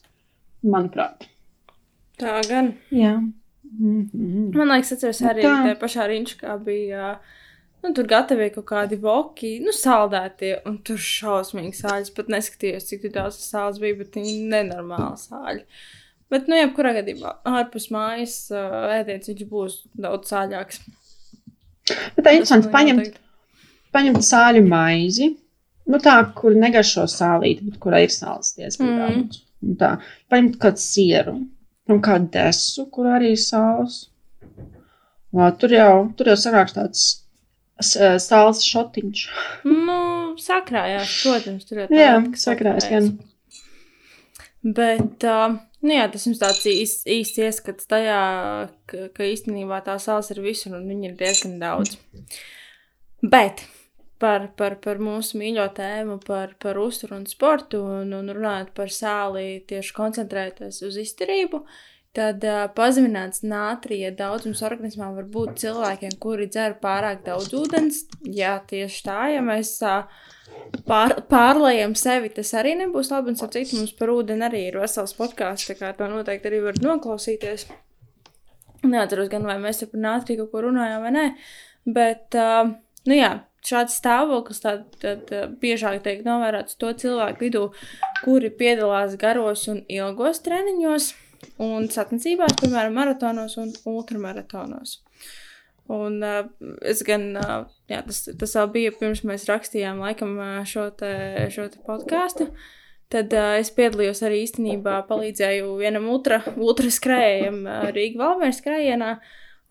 Manuprāt. 0.62 1.28
Tā 2.22 2.42
gan. 2.48 2.74
Jā. 2.94 3.18
Mm 3.72 4.10
-hmm. 4.14 4.58
Man 4.58 4.68
liekas, 4.68 4.92
atceros 4.92 5.22
Nu 5.22 5.30
arī 5.30 5.42
tā. 5.42 5.54
tajā 5.64 5.78
pašā 5.80 6.08
riņķā 6.08 6.58
bija. 6.64 7.20
Nu, 7.84 7.94
tur 7.94 8.06
gatavoja 8.06 8.50
kaut 8.54 8.66
kādi 8.66 9.00
voki, 9.02 9.60
nu, 9.66 9.72
saldētie, 9.74 10.62
un 10.66 10.78
tur 10.78 10.98
šausmīgi 10.98 11.74
sāļas. 11.74 12.14
Pat 12.16 12.28
neskatījos, 12.28 12.86
cik 12.86 13.08
daudz 13.14 13.36
sāls 13.42 13.80
bija, 13.80 13.96
bet 13.98 14.16
viņi 14.16 14.50
nenormāli 14.50 15.18
sāļi. 15.18 15.64
Bet, 16.30 16.48
nu, 16.48 16.56
jebkurā 16.56 16.94
gadījumā, 16.94 17.34
ārpus 17.44 17.90
mājas 17.92 18.52
ā, 18.52 18.62
ēdiens 19.00 19.28
viņš 19.28 19.48
būs 19.50 19.82
daudz 19.98 20.30
sāļāks. 20.30 20.80
Bet 22.16 22.26
tā 22.26 22.32
interesanti 22.32 22.70
paņemt, 22.70 23.18
paņemt 23.92 24.24
sāļu 24.24 24.68
maizi. 24.68 25.41
Nu, 25.88 25.98
tā, 26.00 26.34
kur 26.36 26.52
negaršo 26.56 27.04
sālīti, 27.10 27.66
bet 27.70 27.80
kurā 27.80 28.04
ir 28.04 28.10
sāls 28.14 28.54
diezgan 28.58 28.88
Mm. 28.88 29.00
daudz. 29.00 29.42
Un 29.64 29.76
Tā, 29.78 29.90
paņemt 30.32 30.58
kādu 30.58 30.78
sieru 30.82 31.48
un 31.90 32.02
kādu 32.02 32.30
desu, 32.32 32.90
kur 32.92 33.06
arī 33.06 33.32
ir 33.32 33.38
sāls. 33.38 34.08
Vā, 35.34 35.58
tur 35.58 35.70
jau, 35.70 36.14
tur 36.18 36.26
jau 36.28 36.36
sanāks 36.36 36.74
tāds 36.74 37.04
s- 37.82 37.98
sāls 38.28 38.64
šotiņš. 38.66 39.28
Nu, 39.66 40.36
sakrājās, 40.38 41.12
protams, 41.24 41.66
tur 41.66 41.78
ir 41.80 41.88
Jā, 41.90 42.18
tāda, 42.20 42.32
kas 42.32 42.46
sakrājas 42.46 42.90
gan. 42.90 43.20
Bet, 44.64 45.24
uh, 45.26 45.56
nu 45.82 45.90
jā, 45.96 46.06
tas 46.12 46.26
jums 46.28 46.40
tāds 46.42 46.66
īsts, 46.70 47.06
īsts 47.10 47.40
ieskats 47.42 47.88
tajā, 47.90 48.70
ka, 48.86 49.08
ka 49.16 49.24
īstenībā 49.24 49.80
tā 49.86 49.96
sāls 50.02 50.30
ir 50.32 50.42
visur 50.46 50.76
un 50.78 50.86
viņi 50.90 51.10
ir 51.10 51.16
diezgan 51.18 51.60
daudz. 51.60 51.98
Bet 53.24 53.64
par, 54.22 54.52
par, 54.58 54.76
par 54.84 55.00
mūsu 55.02 55.40
mīļo 55.42 55.66
tēmu, 55.78 56.20
par, 56.26 56.54
par 56.62 56.78
uzturu 56.82 57.18
un 57.18 57.26
sportu 57.30 57.82
un, 57.82 58.12
un 58.14 58.30
runājot 58.30 58.74
par 58.78 58.94
sāli, 58.94 59.64
tieši 59.70 59.96
koncentrēties 59.98 60.82
uz 60.86 61.00
izturību, 61.02 61.64
tad 62.18 62.44
uh, 62.46 62.66
pazemināts 62.76 63.42
nātrija 63.48 64.12
daudzums 64.18 64.62
organismā 64.68 65.10
var 65.16 65.30
būt 65.32 65.64
cilvēkiem, 65.64 66.18
kuri 66.22 66.50
dzer 66.52 66.78
pārāk 66.84 67.24
daudz 67.26 67.54
ūdens. 67.58 68.04
Jā, 68.28 68.60
tieši 68.70 69.04
tā, 69.08 69.20
ja 69.34 69.44
mēs 69.46 69.74
uh, 69.88 70.04
pār, 70.86 71.18
pārlējam 71.32 71.96
sevi, 71.98 72.34
tas 72.36 72.54
arī 72.60 72.76
nebūs 72.84 73.14
labi. 73.14 73.34
Un, 73.34 73.40
starp 73.40 73.56
citu, 73.56 73.80
mums 73.80 73.96
par 73.98 74.14
ūdeni 74.14 74.46
arī 74.50 74.68
ir 74.70 74.82
vesels 74.84 75.16
podkāsts, 75.18 75.72
tā 75.72 75.80
kā 75.80 75.94
to 75.98 76.10
noteikti 76.12 76.52
arī 76.52 76.62
var 76.68 76.82
noklausīties. 76.84 77.70
Neatceros 78.82 79.30
gan, 79.32 79.46
vai 79.46 79.58
mēs 79.62 79.86
par 79.86 80.02
nātriju 80.04 80.44
kaut 80.44 80.54
ko 80.54 80.68
runājām 80.68 81.06
vai 81.06 81.14
nē, 81.16 81.26
bet, 81.98 82.38
uh, 82.38 82.76
nu 83.08 83.18
jā, 83.18 83.36
šāds 83.66 83.98
stāvoklis 84.02 84.64
tad, 84.64 84.88
tad 85.02 85.32
uh, 85.36 85.48
biežāk 85.62 86.02
tiek 86.06 86.24
novērots 86.26 86.78
to 86.82 86.92
cilvēku 87.04 87.46
vidū, 87.46 87.66
kuri 88.24 88.52
piedalās 88.54 89.18
garos 89.22 89.68
un 89.72 89.84
ilgos 89.92 90.42
treniņos 90.46 91.12
un 91.62 91.88
sacensībās, 91.92 92.58
piemēram, 92.62 92.98
maratonos 92.98 93.58
un 93.62 93.72
ultramaratonos. 93.90 95.00
Un 95.92 96.22
uh, 96.24 96.44
es 96.88 97.02
gan, 97.04 97.32
uh, 97.36 97.64
jā, 97.92 98.04
tas, 98.08 98.24
tas 98.40 98.54
vēl 98.60 98.70
bija 98.76 98.94
pirms 99.00 99.26
mēs 99.28 99.48
rakstījām 99.50 100.00
laikam 100.04 100.38
šo 100.70 100.90
te, 100.96 101.12
šo 101.52 101.68
te 101.74 101.82
podkāstu. 101.88 102.52
Tad 103.12 103.34
uh, 103.36 103.58
es 103.60 103.74
piedalījos 103.76 104.22
arī 104.24 104.46
īstenībā, 104.46 105.02
palīdzēju 105.10 105.74
vienam 105.82 106.08
ultra, 106.14 106.40
ultra 106.56 106.92
skrējējam 106.94 107.64
uh, 107.66 107.90
Rīga 107.92 108.22
Valmēra 108.22 108.56
skrējienā. 108.56 109.16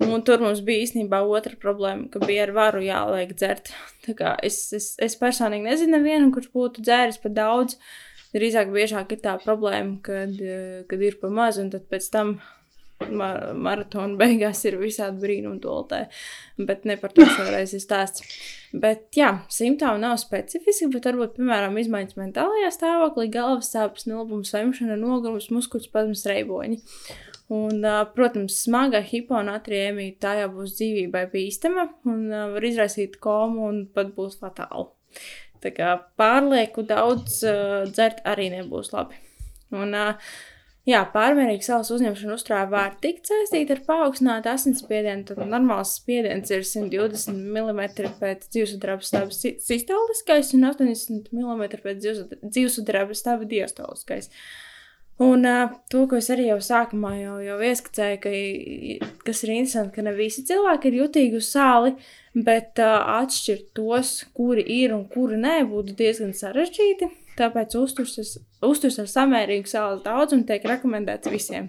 Un 0.01 0.23
tur 0.25 0.41
mums 0.41 0.63
bija 0.65 0.87
īstenībā 0.87 1.21
otra 1.29 1.59
problēma, 1.61 2.09
ka 2.13 2.23
bija 2.25 2.47
ar 2.47 2.55
varu 2.57 2.85
jāliek 2.85 3.35
dzert. 3.37 3.73
Es, 4.43 4.57
es, 4.75 4.95
es 4.99 5.15
personīgi 5.21 5.69
nezinu 5.69 5.99
nevienu, 5.99 6.31
kurš 6.35 6.49
būtu 6.55 6.83
dzēris 6.83 7.21
par 7.23 7.35
daudz. 7.37 7.77
Drīzāk 8.35 8.71
biežāk 8.73 9.13
ir 9.13 9.21
tā 9.23 9.37
problēma, 9.43 9.99
kad, 10.07 10.33
kad 10.91 11.05
ir 11.05 11.19
pa 11.21 11.29
maz, 11.35 11.59
un 11.63 11.69
tad 11.71 11.85
pēc 11.91 12.09
tam 12.15 12.39
mar 13.09 13.53
maratona 13.57 14.17
beigās 14.23 14.63
ir 14.69 14.79
visādi 14.81 15.23
brīnumi 15.23 15.61
doltē. 15.63 16.05
Bet 16.59 16.87
ne 16.89 16.97
par 17.01 17.15
to 17.17 17.27
šoreiz 17.37 17.75
ir 17.77 17.85
stāsts. 17.85 18.25
Bet, 18.71 19.09
jā, 19.19 19.33
simptomi 19.51 20.03
nav 20.05 20.19
specifiski, 20.23 20.91
bet 20.95 21.09
varbūt, 21.09 21.35
piemēram, 21.39 21.79
izmaiņas 21.81 22.19
mentālajā 22.21 22.71
stāvoklī, 22.77 23.27
galvas 23.35 23.73
sāpes, 23.75 24.07
nolabums, 24.11 24.53
saimšana, 24.55 24.99
nogurums, 25.01 25.51
muskuļu 25.55 25.89
spazmas, 25.89 26.27
reiboņi. 26.31 26.79
Un, 27.51 27.83
protams, 28.15 28.61
smaga 28.63 29.01
hiponatriēmija 29.03 30.19
tā 30.23 30.37
jau 30.39 30.53
būs 30.55 30.77
dzīvībai 30.79 31.25
bīstama 31.33 31.89
un 32.07 32.29
var 32.55 32.67
izraisīt 32.69 33.17
komu 33.23 33.67
un 33.67 33.81
pat 33.95 34.13
būs 34.15 34.39
fatāli. 34.39 34.87
Tā 35.61 35.73
kā 35.75 35.97
pārlieku 36.21 36.87
daudz 36.87 37.41
uh, 37.43 37.83
dzert 37.91 38.23
arī 38.29 38.49
nebūs 38.55 38.95
labi. 38.95 39.19
Un, 39.75 39.99
uh, 39.99 40.31
Jā, 40.89 41.03
pārmērīga 41.13 41.63
saules 41.63 41.91
uzņemšana 41.93 42.35
uzturā 42.39 42.61
var 42.71 42.95
tikt 43.05 43.29
saistīta 43.29 43.75
ar 43.77 43.83
paaugstinātu 43.85 44.49
asinsspiedienu. 44.49 45.27
Tad 45.29 45.43
normāls 45.45 45.93
spiediens 45.99 46.51
ir 46.51 46.65
120 46.65 47.37
mm 47.37 47.83
pēc 48.19 48.47
dzīvesudraba 48.49 49.05
staba 49.05 49.35
sistoliskais 49.37 50.55
un 50.57 50.65
80 50.71 51.29
mm 51.37 51.63
pēc 51.85 52.01
dzīvesudraba 52.47 53.19
staba 53.19 53.47
diastoliskais. 53.51 54.33
Un 55.21 55.45
uh, 55.45 55.69
to, 55.93 56.07
ko 56.09 56.17
es 56.17 56.31
arī 56.33 56.47
jau 56.47 56.57
sākumā 56.65 57.11
jau, 57.19 57.35
jau 57.45 57.57
ieskicēju, 57.69 58.21
ka, 58.23 59.11
kas 59.27 59.43
ir 59.45 59.53
interesanti, 59.53 59.93
ka 59.99 60.05
ne 60.07 60.15
visi 60.17 60.47
cilvēki 60.49 60.89
ir 60.89 60.97
jutīgi 61.03 61.37
uz 61.37 61.51
sāli, 61.53 61.93
bet 62.33 62.81
uh, 62.81 63.19
atšķirt 63.21 63.67
tos, 63.77 64.15
kuri 64.37 64.65
ir 64.81 64.95
un 64.97 65.05
kuri 65.13 65.37
nē, 65.43 65.59
būtu 65.69 65.99
diezgan 65.99 66.33
sarežģīti. 66.39 67.11
Tāpēc 67.37 67.77
uzturs, 67.77 68.17
uzturs 68.65 68.97
ar 69.05 69.13
samērīgu 69.13 69.69
sāls 69.69 70.01
daudzumu 70.09 70.49
tiek 70.49 70.65
rekomendēts 70.73 71.29
visiem. 71.33 71.69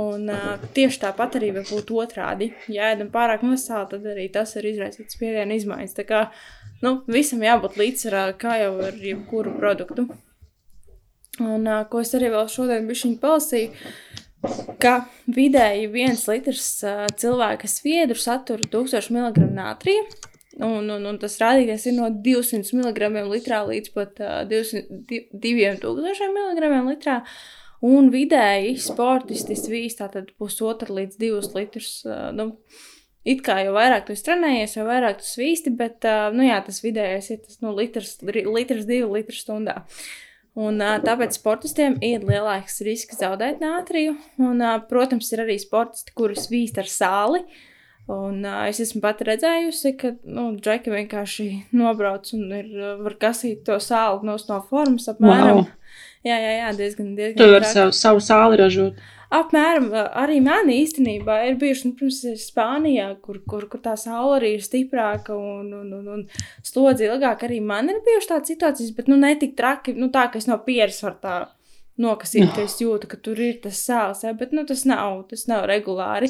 Un 0.00 0.32
uh, 0.32 0.56
tieši 0.72 1.04
tāpat 1.04 1.36
arī 1.36 1.52
var 1.58 1.68
būt 1.68 1.92
otrādi. 1.92 2.54
Ja 2.72 2.94
ēdam 2.94 3.12
pārāk 3.12 3.44
maz 3.44 3.68
sāla, 3.68 3.84
tad 3.92 4.08
arī 4.08 4.30
tas 4.32 4.56
ir 4.56 4.72
izraisīts 4.72 5.20
spiediena 5.20 5.60
izmaiņas. 5.60 5.96
Tā 6.00 6.08
kā 6.08 6.24
nu, 6.80 7.02
visam 7.04 7.44
jābūt 7.44 7.76
līdzsvarā, 7.76 8.30
kā 8.40 8.56
jau 8.64 8.78
ar 8.88 8.96
jebkuru 8.96 9.58
produktu. 9.60 10.08
Un 11.40 11.64
uh, 11.64 11.84
ko 11.88 12.02
es 12.04 12.12
arī 12.16 12.28
vēl 12.32 12.50
šodien 12.52 12.84
bišķiņu 12.90 13.16
palasīju, 13.22 13.70
ka 14.82 14.98
vidēji 15.32 15.88
viens 15.92 16.26
litrs 16.28 16.66
uh, 16.84 17.06
cilvēka 17.16 17.70
sviedru 17.70 18.18
satura 18.20 18.68
1000 18.68 19.08
mg 19.14 19.48
nātrija. 19.56 20.04
Un, 20.60 20.90
un, 20.92 21.06
un 21.08 21.16
tas 21.16 21.38
rādītājs 21.40 21.86
ir 21.88 21.94
no 21.96 22.10
200 22.12 22.76
mg 22.76 23.08
litrā 23.30 23.62
līdz 23.64 23.92
pat 23.94 24.20
uh, 24.20 24.42
200, 24.48 25.22
2000 25.32 26.28
mg 26.28 26.72
litrā. 26.90 27.22
Un 27.82 28.12
vidēji 28.12 28.76
sportisti 28.78 29.56
svīst 29.58 30.02
tātad 30.02 30.28
pusotra 30.38 30.92
līdz 31.00 31.16
2 31.18 31.54
litrus. 31.56 31.94
Uh, 32.04 32.28
nu, 32.36 32.50
it 33.24 33.40
kā 33.46 33.56
jau 33.64 33.72
vairāk 33.78 34.04
tu 34.10 34.18
trenējies, 34.28 34.76
jau 34.76 34.84
vairāk 34.86 35.22
tu 35.22 35.26
svīsti, 35.30 35.72
bet 35.80 36.04
uh, 36.04 36.28
nu, 36.36 36.44
jā, 36.44 36.60
tas 36.66 36.82
vidējais 36.84 37.32
ir 37.32 37.40
tas 37.46 37.58
nu, 37.64 37.72
litrs, 37.78 38.18
litrs, 38.20 38.84
2 38.90 39.08
litru 39.08 39.38
stundā. 39.38 39.80
Un, 40.52 40.82
tāpēc 41.04 41.38
sportistiem 41.38 41.94
ir 42.04 42.26
lielāks 42.28 42.82
risks 42.84 43.16
zaudēt 43.22 43.62
nātriju. 43.62 44.18
Un, 44.44 44.60
protams, 44.88 45.30
ir 45.32 45.46
arī 45.46 45.56
sportisti, 45.60 46.12
kurus 46.16 46.48
svīst 46.48 46.80
ar 46.82 46.90
sāli. 46.92 47.40
Un 48.12 48.42
es 48.66 48.80
esmu 48.82 49.00
pat 49.00 49.22
redzējusi, 49.24 49.94
ka 49.96 50.10
nu, 50.26 50.50
džeki 50.58 50.92
vienkārši 50.92 51.46
nobrauc 51.78 52.32
un 52.36 52.50
ir, 52.58 52.68
var 53.00 53.16
kasīt 53.22 53.62
to 53.68 53.78
sāli 53.80 54.26
no, 54.28 54.34
no 54.50 54.58
formas 54.68 55.08
apmēram. 55.12 55.62
Wow. 55.62 55.70
Jā, 56.26 56.36
jā, 56.36 56.52
jā, 56.58 56.68
diezgan, 56.78 57.14
diezgan. 57.18 57.38
Tu 57.40 57.48
vari 57.50 57.70
savu, 57.70 57.94
savu 57.96 58.20
sāli 58.22 58.58
ražot. 58.60 59.00
Apmēram 59.32 59.86
arī 59.96 60.42
man 60.44 60.68
īstenībā 60.68 61.38
ir 61.48 61.54
bijuši, 61.60 61.88
nu, 61.88 61.96
pirms 61.96 62.18
Spānijā, 62.42 63.06
kur, 63.24 63.38
kur, 63.48 63.64
kur 63.72 63.80
tā 63.80 63.94
saule 63.96 64.36
arī 64.36 64.50
ir 64.58 64.64
stiprāka 64.64 65.32
un, 65.32 65.70
un, 65.78 65.94
un, 65.96 66.10
un 66.16 66.66
slodzi 66.68 67.08
ilgāk. 67.08 67.46
Arī 67.48 67.62
man 67.64 67.88
ir 67.88 68.02
bijušas 68.04 68.28
tādas 68.28 68.52
situācijas, 68.52 68.92
bet 68.98 69.08
nu 69.08 69.16
ne 69.20 69.32
tik 69.40 69.56
traki, 69.56 69.96
nu 69.96 70.10
tā, 70.12 70.26
ka 70.28 70.40
es 70.42 70.48
no 70.50 70.58
pieres 70.66 71.00
varu 71.06 71.16
tā 71.24 71.38
nokasīt, 72.02 72.44
no. 72.44 72.52
ka 72.56 72.66
es 72.66 72.76
jūtu, 72.82 73.08
ka 73.08 73.20
tur 73.24 73.40
ir 73.40 73.56
tas 73.64 73.80
sāls, 73.80 74.22
ja? 74.26 74.34
bet 74.36 74.52
nu 74.52 74.66
tas 74.68 74.84
nav, 74.88 75.22
tas 75.32 75.46
nav 75.48 75.64
regulāri. 75.70 76.28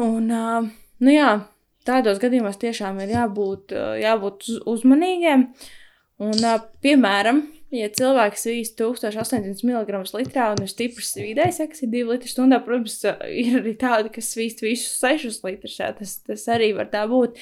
Un, 0.00 0.32
uh, 0.32 0.72
nu 1.04 1.12
jā, 1.12 1.30
tādos 1.88 2.20
gadījumos 2.22 2.60
tiešām 2.64 3.04
ir 3.04 3.12
jābūt, 3.18 3.76
jābūt 4.00 4.48
uzmanīgiem. 4.72 5.50
Un, 6.20 6.36
uh, 6.40 6.60
piemēram, 6.84 7.44
ja 7.74 7.88
cilvēks 7.94 8.44
svīst 8.46 8.76
1800 8.80 9.62
mg 9.66 10.02
litrā 10.18 10.50
un 10.54 10.64
ir 10.64 10.70
stiprs 10.70 11.14
vidējs, 11.18 11.60
kas 11.70 11.84
ir 11.84 11.92
2 11.92 12.04
litri 12.10 12.30
stundā, 12.30 12.60
protams, 12.64 12.98
ir 13.30 13.60
arī 13.60 13.74
tādi, 13.78 14.12
kas 14.14 14.32
svīst 14.34 14.64
visus 14.64 14.98
6 15.02 15.44
litrus. 15.46 15.78
Tas, 15.78 16.16
tas 16.26 16.46
arī 16.50 16.72
var 16.76 16.90
tā 16.92 17.06
būt. 17.10 17.38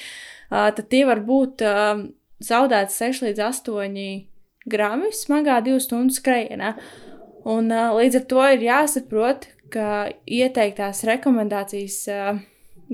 Uh, 0.49 0.69
tad 0.75 0.85
tie 0.91 1.03
var 1.09 1.23
būt 1.25 1.65
uh, 1.65 2.05
zaudēti 2.45 2.95
6 2.95 3.25
līdz 3.27 3.45
8 3.49 4.69
grami 4.69 5.13
smagā 5.15 5.59
2 5.65 5.81
stundu 5.85 6.15
skrējienā. 6.15 6.75
Un, 7.49 7.71
uh, 7.73 7.95
līdz 7.97 8.21
ar 8.21 8.29
to 8.29 8.45
ir 8.53 8.67
jāsaprot, 8.69 9.49
ka 9.69 10.09
ieteiktās 10.25 11.03
rekomendācijas, 11.05 11.99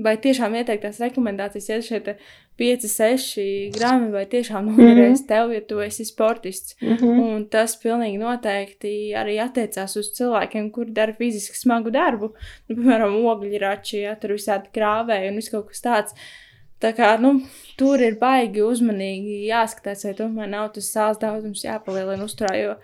vai 0.04 0.12
tiešām 0.20 0.58
ieteiktās 0.60 1.00
rekomendācijas, 1.00 1.68
ja 1.70 1.78
šeit 1.84 2.10
5, 2.56 2.86
6 2.88 3.44
grami, 3.74 4.08
vai 4.14 4.24
tiešām 4.32 4.70
noderēs 4.70 5.20
mm 5.20 5.24
-hmm. 5.24 5.28
tev, 5.28 5.52
ja 5.52 5.60
tu 5.60 5.80
esi 5.80 6.04
sportists. 6.04 6.76
Mm 6.80 6.96
-hmm. 6.96 7.20
Un 7.24 7.44
tas 7.48 7.76
pilnīgi 7.82 8.18
noteikti 8.18 9.12
arī 9.22 9.36
attiecās 9.44 9.96
uz 9.96 10.12
cilvēkiem, 10.18 10.70
kuri 10.70 10.90
dara 10.92 11.14
fiziski 11.18 11.58
smagu 11.58 11.90
darbu. 11.90 12.32
Nu, 12.68 12.76
piemēram, 12.76 13.14
ogļrači, 13.24 14.00
ja 14.00 14.14
tur 14.14 14.30
visādi 14.30 14.72
krāvēji 14.74 15.28
un 15.28 15.36
viss 15.36 15.50
kaut 15.50 15.68
kas 15.68 15.82
tāds. 15.82 16.14
Tā 16.80 16.92
kā, 16.92 17.20
nu, 17.20 17.40
tur 17.76 18.00
ir 18.00 18.18
baigi 18.20 18.60
uzmanīgi 18.60 19.46
jāskatās, 19.48 20.04
vai 20.04 20.14
tomēr 20.14 20.48
nav 20.48 20.72
tas 20.72 20.92
sāls 20.96 21.18
daudzums 21.18 21.64
jāpalielina 21.64 22.24
uzturā, 22.24 22.56
jo 22.62 22.76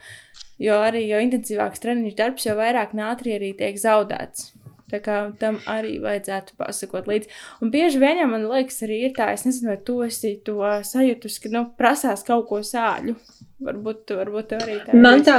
Jo 0.62 0.78
arī 0.86 1.06
jo 1.08 1.18
intensīvāks 1.18 1.82
treniņš 1.82 2.18
darbs, 2.18 2.46
jo 2.46 2.54
vairāk 2.58 2.92
nātrija 2.94 3.40
arī 3.40 3.50
tiek 3.58 3.78
zaudēts. 3.82 4.52
Tā 4.92 5.00
kā 5.00 5.18
tam 5.40 5.56
arī 5.70 5.94
vajadzētu 6.02 6.58
pasakot 6.60 7.06
līdzi. 7.08 7.30
Un 7.64 7.70
bieži 7.72 8.00
vien 8.02 8.20
jau 8.20 8.28
man 8.28 8.44
liekas, 8.50 8.82
arī 8.84 8.98
ir 9.06 9.14
tā, 9.16 9.30
es 9.32 9.46
nezinu, 9.48 9.70
vai 9.72 9.78
tu 9.86 10.00
esi 10.04 10.34
to 10.44 10.58
sajūtus, 10.88 11.38
ka 11.40 11.52
nu, 11.54 11.64
prasās 11.78 12.26
kaut 12.26 12.48
ko 12.50 12.60
sāļu. 12.66 13.16
Varbūt, 13.62 14.12
varbūt 14.18 14.50
tev 14.50 14.66
arī 14.66 14.76
tā. 14.82 14.98
Man 14.98 15.24
tā, 15.24 15.38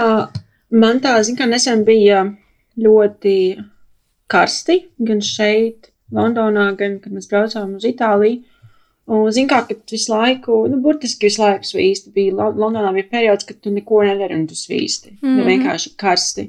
man 0.74 1.04
tā, 1.04 1.18
zin 1.28 1.38
kā 1.38 1.46
nesen 1.50 1.84
bija 1.86 2.24
ļoti 2.82 3.36
karsti, 4.34 4.80
gan 5.06 5.22
šeit, 5.22 5.92
Londonā, 6.14 6.72
gan, 6.80 6.98
kad 7.04 7.14
mēs 7.14 7.30
braucām 7.30 7.78
uz 7.78 7.86
Itāliju. 7.90 8.42
Un, 9.12 9.28
zin 9.36 9.50
kā, 9.52 9.60
ka 9.68 9.76
visu 9.92 10.14
laiku, 10.14 10.62
nu, 10.72 10.80
burtiski 10.84 11.28
visu 11.28 11.44
laiku 11.44 11.68
svīsti. 11.68 12.14
Bija 12.16 12.50
Londonā 12.56 12.94
bija 12.96 13.10
periods, 13.12 13.46
kad 13.48 13.60
tu 13.60 13.74
neko 13.74 14.00
nedari 14.08 14.38
un 14.38 14.46
tu 14.48 14.56
svīsti. 14.56 15.18
Mm 15.20 15.30
-hmm. 15.30 15.50
vienkārši 15.52 15.96
karsti. 16.00 16.46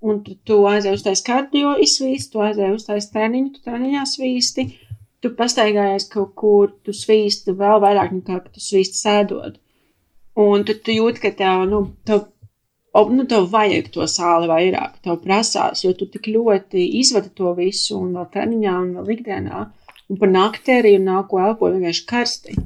Un 0.00 0.22
tu, 0.24 0.34
tu 0.48 0.62
aizēji 0.64 0.96
uz 0.96 1.02
taisa 1.04 1.24
kardio 1.26 1.74
izsvīsti, 1.84 2.32
tu 2.32 2.40
aizēji 2.44 2.76
uz 2.78 2.86
taisa 2.86 3.10
treniņu, 3.16 3.50
tu 3.56 3.64
treniņā 3.66 4.04
svīsti. 4.08 4.66
Tu 5.20 5.30
pastaigājies 5.36 6.06
kaut 6.08 6.30
kur, 6.40 6.70
tu 6.86 6.94
svīsti 6.96 7.52
vēl 7.56 7.82
vairāk 7.82 8.14
nekā, 8.16 8.38
ka 8.40 8.54
tu 8.54 8.62
svīsti 8.64 8.96
sēdot. 8.96 9.58
Un 10.40 10.64
tu, 10.64 10.76
tu 10.80 10.94
jūti, 10.94 11.20
ka 11.26 11.32
tev, 11.36 11.66
nu, 11.68 11.82
tev, 12.08 12.22
nu, 13.12 13.26
tev 13.28 13.50
vajag 13.52 13.90
to 13.92 14.08
sāli 14.08 14.48
vairāk, 14.48 14.96
tev 15.04 15.20
prasās, 15.26 15.84
jo 15.84 15.92
tu 15.98 16.08
tik 16.08 16.30
ļoti 16.32 16.86
izvadi 17.02 17.34
to 17.36 17.52
visu 17.58 17.98
un 18.00 18.16
vēl 18.16 18.30
treniņā 18.32 18.78
un 18.86 18.90
vēl 18.96 19.14
ikdienā. 19.18 19.66
Un 20.10 20.18
par 20.22 20.32
nakti 20.32 20.78
arī 20.78 20.96
nāku 21.02 21.42
elpoju 21.44 21.76
vienkārši 21.76 22.06
karsti. 22.08 22.56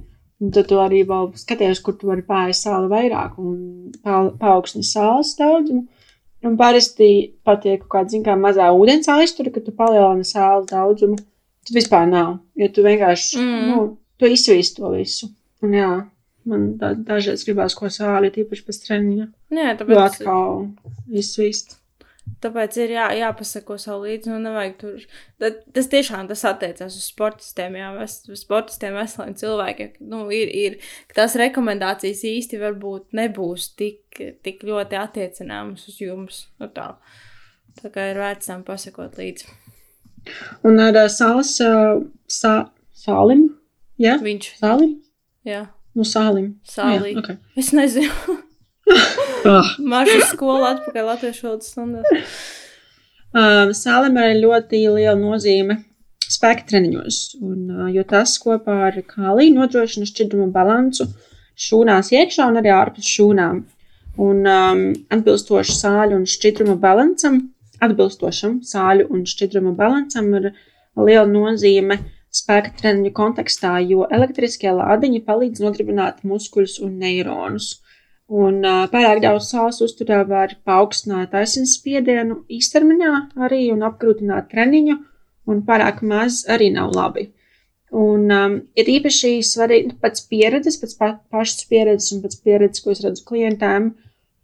Un 0.43 0.55
tad 0.55 0.69
tu 0.71 0.79
arī 0.83 1.03
vēl 1.09 1.33
skaties, 1.41 1.83
kur 1.83 1.99
tu 1.99 2.09
vari 2.11 2.23
pāriest 2.27 2.67
sāli 2.69 2.91
vairāk 2.91 3.37
un 3.43 3.59
paaugstināt 4.05 4.89
sāls 4.89 5.35
daudzumu. 5.41 5.89
Un 6.45 6.57
parasti 6.61 7.11
patiek 7.47 7.81
kaut 7.83 7.91
kāda, 7.95 8.13
zin 8.13 8.25
kā, 8.27 8.35
mazā 8.37 8.67
ūdens 8.77 9.09
aiztura, 9.13 9.53
kad 9.55 9.65
tu 9.65 9.73
palielini 9.77 10.27
sāli 10.29 10.67
daudzumu. 10.69 11.17
Tas 11.65 11.77
vispār 11.79 12.09
nav, 12.11 12.35
jo 12.61 12.69
tu 12.77 12.83
vienkārši, 12.85 13.39
mm. 13.41 13.71
nu, 13.71 13.85
tu 14.21 14.29
izsvīst 14.29 14.77
to 14.77 14.91
visu. 14.93 15.31
Un 15.65 15.73
jā, 15.79 15.93
man 16.51 16.67
da, 16.81 16.93
dažreiz 16.93 17.47
gribās 17.49 17.77
ko 17.79 17.89
sāli, 17.93 18.33
tīpaši 18.35 18.67
pēc 18.67 18.83
treniņa. 18.85 19.31
Jā, 19.57 19.73
tāpēc. 19.79 19.95
Jo 19.95 20.03
atkal 20.05 20.61
izsvīst. 21.23 21.79
Tāpēc 22.45 22.77
ir 22.83 22.93
jā, 22.93 23.07
jāpasako 23.19 23.77
savu 23.81 24.05
līdzi. 24.05 24.31
Nu, 24.33 24.39
nevajag 24.43 24.75
tur. 24.81 25.05
Tad, 25.41 25.63
tas 25.77 25.89
tiešām 25.93 26.29
tas 26.29 26.45
attiecās 26.49 26.97
uz 26.99 27.07
sportistiem, 27.09 27.79
jā, 27.81 27.91
ves, 27.97 28.19
uz 28.29 28.43
sportistiem, 28.45 28.97
veseliem 28.99 29.37
cilvēkiem. 29.41 29.95
Nu, 30.13 30.25
ir, 30.35 30.53
ir, 30.53 30.79
tās 31.17 31.37
rekomendācijas 31.41 32.25
īsti 32.29 32.61
varbūt 32.61 33.17
nebūs 33.17 33.71
tik, 33.81 34.21
tik 34.45 34.65
ļoti 34.69 35.01
attiecināmas 35.01 35.89
uz 35.89 36.01
jums. 36.05 36.41
Nu, 36.61 36.69
tā. 36.73 36.91
tā 37.81 37.93
kā 37.95 38.11
ir 38.13 38.21
vērts 38.21 38.53
tam 38.53 38.65
pasakot 38.67 39.21
līdzi. 39.21 39.49
Un 40.65 40.81
ar 40.81 40.97
uh, 40.97 41.09
sāls, 41.13 41.57
uh, 41.65 42.01
sā, 42.29 42.57
sālim, 42.97 43.51
jā? 44.01 44.17
Viņš. 44.25 44.55
Sālim? 44.61 44.99
Jā. 45.49 45.67
Nu, 45.97 46.09
sālim. 46.09 46.55
Sālī. 46.69 47.13
Jā, 47.15 47.21
okay. 47.25 47.41
Es 47.61 47.73
nezinu. 47.77 48.41
Oh. 49.51 49.73
Maža 49.79 50.21
skola 50.31 50.75
atpakaļ 50.75 51.09
latviešu 51.11 51.49
valodas 51.49 51.73
stundās. 51.73 52.29
Um, 53.35 53.73
Sālim 53.75 54.19
ir 54.23 54.41
ļoti 54.45 54.85
liela 54.95 55.17
nozīme 55.19 55.81
spēka 56.31 56.69
treniņos, 56.71 57.21
un, 57.43 57.63
uh, 57.71 57.89
jo 57.93 58.05
tas 58.09 58.37
kopā 58.43 58.77
ar 58.89 58.99
kāliju 59.09 59.57
nodrošina 59.57 60.07
šķidrumu 60.09 60.53
balansu 60.55 61.09
šūnās 61.59 62.13
iekšā 62.15 62.47
un 62.51 62.61
arī 62.61 62.73
ārpus 62.75 63.11
šūnām. 63.11 63.63
Un 64.25 64.47
um, 64.47 64.85
atbilstoši 65.11 65.75
sāļu 65.75 66.21
un 66.21 66.29
šķidruma 66.31 66.77
balansam, 66.79 67.41
atbilstošam 67.83 68.61
sāļu 68.63 69.09
un 69.11 69.25
šķidruma 69.27 69.75
balansam 69.79 70.31
ir 70.39 70.53
liela 70.95 71.27
nozīme 71.27 71.99
spēka 72.35 72.75
treniņu 72.79 73.11
kontekstā, 73.15 73.77
jo 73.83 74.07
elektriskie 74.15 74.71
lādiņi 74.75 75.23
palīdz 75.27 75.63
nodarbināt 75.63 76.23
muskuļus 76.27 76.81
un 76.87 76.99
neironus. 77.03 77.81
Un 78.33 78.63
uh, 78.65 78.85
pārāk 78.89 79.21
daudz 79.21 79.51
sāls 79.53 79.83
uzturā 79.85 80.23
var 80.29 80.55
paaugstināt 80.65 81.35
asinsspiedienu 81.37 82.45
īstermiņā 82.49 83.13
arī 83.47 83.67
un 83.75 83.85
apgrūtināt 83.85 84.49
treniņu, 84.53 84.97
un 85.51 85.61
pārāk 85.67 86.01
maz 86.03 86.45
arī 86.49 86.71
nav 86.73 86.95
labi. 86.97 87.29
Un 87.95 88.31
um, 88.33 88.55
ir 88.75 88.89
īpaši 88.91 89.37
svarīgi 89.47 89.93
nu, 89.93 89.99
pēc 90.03 90.23
pieredzes, 90.31 90.81
pēc 90.81 90.95
pa, 90.99 91.11
pašas 91.31 91.69
pieredzes 91.71 92.15
un 92.17 92.25
pēc 92.25 92.41
pieredzes, 92.43 92.83
ko 92.83 92.95
es 92.95 93.05
redzu 93.05 93.27
klientiem, 93.29 93.93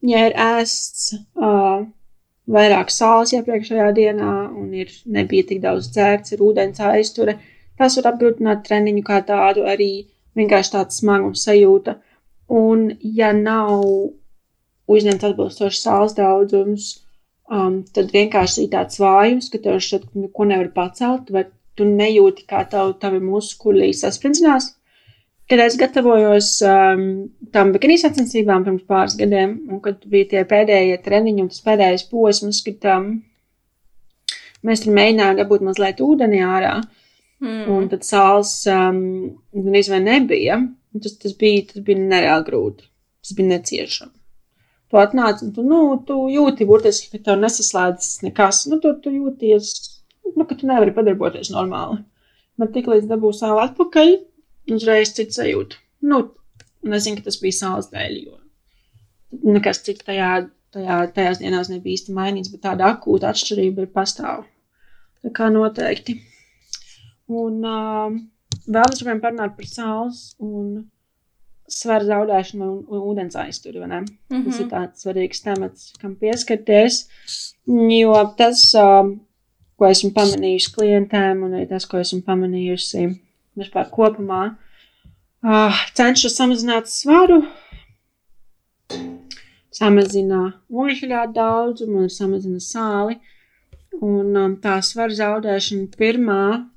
ja 0.06 0.26
ir 0.28 0.36
ēsts 0.36 1.16
uh, 1.16 1.80
vairāk 2.50 2.92
sāls 2.92 3.32
iepriekšējā 3.34 3.88
dienā 3.96 4.34
un 4.60 4.70
ir 4.76 4.92
nebija 5.06 5.48
tik 5.48 5.64
daudz 5.64 5.88
dzērts, 5.94 6.36
ir 6.36 6.44
ūdens 6.46 6.84
aizture, 6.92 7.38
tas 7.80 7.96
var 7.98 8.12
apgrūtināt 8.12 8.62
treniņu 8.68 9.02
kā 9.08 9.18
tādu 9.26 9.64
arī 9.72 9.90
vienkārši 10.38 10.76
tāds 10.76 11.00
smagums 11.00 11.48
sajūta. 11.48 11.96
Un, 12.50 12.88
ja 13.00 13.30
nav 13.36 13.84
uzņemts 14.90 15.28
atbilstošs 15.28 15.84
sāls 15.84 16.16
daudzums, 16.16 16.90
um, 17.46 17.80
tad 17.94 18.10
vienkārši 18.14 18.64
ir 18.64 18.72
tāds 18.74 18.98
vājums, 19.02 19.50
ka 19.52 19.60
tev 19.62 19.78
šķiet, 19.82 20.08
ka 20.10 20.24
neko 20.24 20.48
nevar 20.50 20.70
pacelt, 20.74 21.30
vai 21.34 21.46
tu 21.78 21.86
nejūti, 21.86 22.46
kā 22.50 22.64
tav, 22.70 22.96
tavi 23.02 23.22
muskuļi 23.22 23.92
saspringzinās. 23.96 24.72
Kad 25.50 25.62
es 25.64 25.76
gatavojos 25.78 26.50
um, 26.66 27.04
tam 27.54 27.72
bikini 27.74 27.96
sacensībām 27.98 28.66
pirms 28.66 28.84
pāris 28.86 29.16
gadiem, 29.18 29.56
un 29.70 29.80
kad 29.82 30.02
bija 30.10 30.28
tie 30.34 30.44
pēdējie 30.46 31.00
treniņi 31.02 31.42
un 31.42 31.48
tas 31.50 31.64
pēdējais 31.64 32.06
posms, 32.10 32.60
kad 32.66 32.86
um, 32.92 33.08
mēs 34.66 34.84
tur 34.84 34.94
mēģinājām 34.98 35.40
dabūt 35.40 35.64
mazliet 35.66 36.02
ūdeni 36.06 36.42
ārā, 36.46 36.76
mm. 37.42 37.64
un 37.74 37.88
tad 37.90 38.06
sāls 38.06 38.52
um, 38.70 39.00
gan 39.56 39.80
izvēl 39.82 40.06
nebija. 40.06 40.60
Tas, 40.98 41.14
tas, 41.22 41.34
bija, 41.38 41.68
tas 41.70 41.84
bija 41.86 42.02
nereāli 42.02 42.46
grūti. 42.48 42.88
Tas 43.22 43.36
bija 43.38 43.52
neciešami. 43.52 44.16
Tu 44.90 44.98
atnāc 44.98 45.44
un 45.46 45.52
tu, 45.54 45.62
nu, 45.62 45.80
tu 46.06 46.16
jūti 46.32 46.66
burtiski, 46.66 47.12
ka 47.12 47.22
tev 47.28 47.38
nesaslēdzas 47.44 48.24
nekas. 48.26 48.64
Nu, 48.70 48.80
tu, 48.82 48.96
tu 49.04 49.12
jūties, 49.14 49.70
nu, 50.34 50.46
ka 50.48 50.56
tu 50.58 50.66
nevari 50.66 50.94
padarboties 50.96 51.52
normāli. 51.54 52.00
Bet 52.58 52.74
tik 52.74 52.90
līdz 52.90 53.06
dabū 53.12 53.30
savu 53.36 53.62
atpakaļ, 53.62 54.16
uzreiz 54.74 55.14
cits 55.14 55.38
sajūta. 55.38 55.78
Nu, 56.10 56.24
nezinu, 56.82 57.20
ka 57.20 57.28
tas 57.28 57.38
bija 57.40 57.60
sāls 57.60 57.92
dēļ, 57.94 58.18
jo 58.26 58.40
nekas 59.54 59.82
cits 59.86 60.04
tajā, 60.06 60.30
tajā, 60.74 60.96
tajās 61.14 61.38
dienās 61.42 61.70
nebija 61.70 61.98
īsti 61.98 62.14
mainīts, 62.16 62.50
bet 62.52 62.64
tāda 62.66 62.90
akūta 62.94 63.30
atšķirība 63.30 63.86
ir 63.86 63.94
pastāv. 63.94 64.44
Tā 65.22 65.32
kā 65.36 65.50
noteikti. 65.52 66.16
Un, 67.30 67.62
uh, 67.62 68.16
vēl 68.70 68.90
mēs 68.90 69.02
gribam 69.02 69.20
parunāt 69.22 69.56
par 69.58 69.68
sāls 69.68 70.22
un 70.38 70.86
svaru 71.70 72.08
zaudēšanu 72.08 72.66
un, 72.66 72.78
un 72.90 73.02
ūdens 73.12 73.36
aizturi. 73.38 73.80
Mm 73.80 74.06
-hmm. 74.28 74.44
Tas 74.44 74.60
ir 74.60 74.68
tāds 74.68 75.04
svarīgs 75.04 75.42
temats, 75.44 75.92
kam 76.00 76.16
pieskarties. 76.16 77.08
Jo 77.66 78.34
tas, 78.36 78.74
um, 78.74 79.20
ko 79.76 79.86
esmu 79.86 80.10
pamanījusi 80.10 80.74
klientiem, 80.74 81.42
un 81.42 81.54
arī 81.54 81.68
tas, 81.68 81.86
ko 81.86 81.98
esmu 81.98 82.22
pamanījusi 82.26 83.20
vispār 83.56 83.90
kopumā, 83.90 84.56
uh, 85.44 85.74
cenšas 85.94 86.36
samazināt 86.36 86.86
svaru, 86.86 87.42
samazina 89.70 90.52
ogļu 90.70 91.32
daudzumu 91.34 92.08
samazina 92.08 92.58
sāli. 92.58 93.20
Un 94.00 94.36
um, 94.36 94.56
tā 94.56 94.80
svara 94.82 95.12
zaudēšana 95.12 95.86
pirmā 95.98 96.69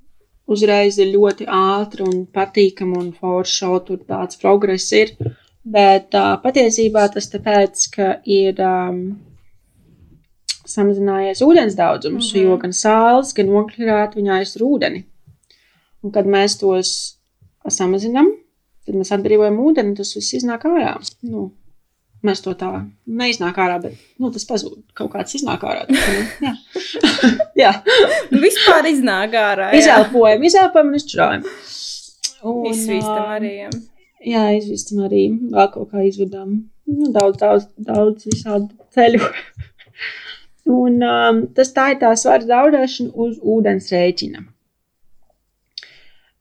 uzreiz 0.48 0.98
ir 1.00 1.14
ļoti 1.14 1.48
ātri 1.48 2.06
un 2.06 2.26
patīkami 2.26 2.98
un 3.00 3.12
forši, 3.16 3.72
tur 3.88 4.02
tāds 4.08 4.40
progress 4.42 4.92
ir. 4.96 5.16
Bet 5.64 6.16
uh, 6.20 6.36
patiesībā 6.44 7.08
tas 7.14 7.30
tāpēc, 7.32 7.86
ka 7.94 8.10
ir 8.28 8.60
um, 8.60 9.00
samazinājies 10.68 11.44
ūdens 11.46 11.78
daudzums, 11.80 12.34
mm 12.34 12.40
-hmm. 12.40 12.44
jo 12.44 12.58
gan 12.58 12.74
sāls, 12.76 13.34
gan 13.38 13.50
ogļrāti 13.50 14.20
viņa 14.20 14.40
aiztur 14.40 14.68
ūdeni. 14.68 15.04
Un 16.04 16.12
kad 16.12 16.28
mēs 16.28 16.60
tos 16.60 17.18
samazinām, 17.68 18.28
tad 18.86 18.96
mēs 18.96 19.12
atbrīvojam 19.16 19.60
ūdeni, 19.60 19.96
tas 19.96 20.16
viss 20.16 20.34
iznāk 20.34 20.66
ārā. 20.68 20.98
Nu, 21.22 21.52
Mēs 22.24 22.40
to 22.40 22.54
tā 22.56 22.70
neiznāk 23.04 23.58
ārā, 23.60 23.82
bet 23.84 23.98
nu, 24.22 24.30
tas 24.32 24.46
pazūd. 24.48 24.78
Kaut 24.96 25.12
kāds 25.12 25.36
iznāk 25.36 25.66
ārā. 25.68 25.82
Tā, 25.90 26.04
nu, 26.16 26.22
jā, 26.46 26.54
jā. 27.66 27.72
Nu, 28.32 28.40
vispār 28.44 28.88
iznāk 28.88 29.36
ārā. 29.36 29.74
Izelpojam, 29.76 30.46
izelpojam 30.48 30.94
un 30.94 31.00
izčurājam. 31.00 31.44
Un, 32.48 32.70
izvīstam 32.72 33.34
arī. 33.36 33.52
Jā, 33.58 33.74
jā 34.30 34.44
izvīstam 34.60 35.04
arī. 35.10 35.26
Vēl 35.52 35.68
kaut 35.74 35.92
kā 35.92 36.06
izvedām. 36.08 36.62
Nu, 36.88 37.10
daudz, 37.16 37.42
daudz, 37.42 37.68
daudz 37.90 38.30
visādu 38.30 38.72
ceļu. 38.96 39.20
un 40.84 41.04
um, 41.04 41.42
tas 41.60 41.76
tā 41.76 41.90
ir 41.92 42.00
tā 42.06 42.14
svara 42.20 42.48
zaudēšana 42.48 43.12
uz 43.26 43.36
ūdens 43.40 43.92
rēķina. 43.92 44.46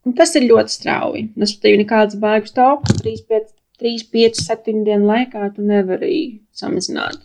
Un 0.07 0.15
tas 0.19 0.35
ir 0.39 0.47
ļoti 0.47 0.75
strauji. 0.77 1.27
Es 1.43 1.57
tev 1.63 1.75
nekādas 1.79 2.19
baigas 2.23 2.55
taupu, 2.55 2.95
3-5 3.03 3.51
3, 3.83 4.07
5, 4.15 4.43
7 4.47 4.85
dienu 4.87 5.09
laikā 5.11 5.49
tu 5.57 5.65
nevari 5.67 6.43
samazināt. 6.55 7.19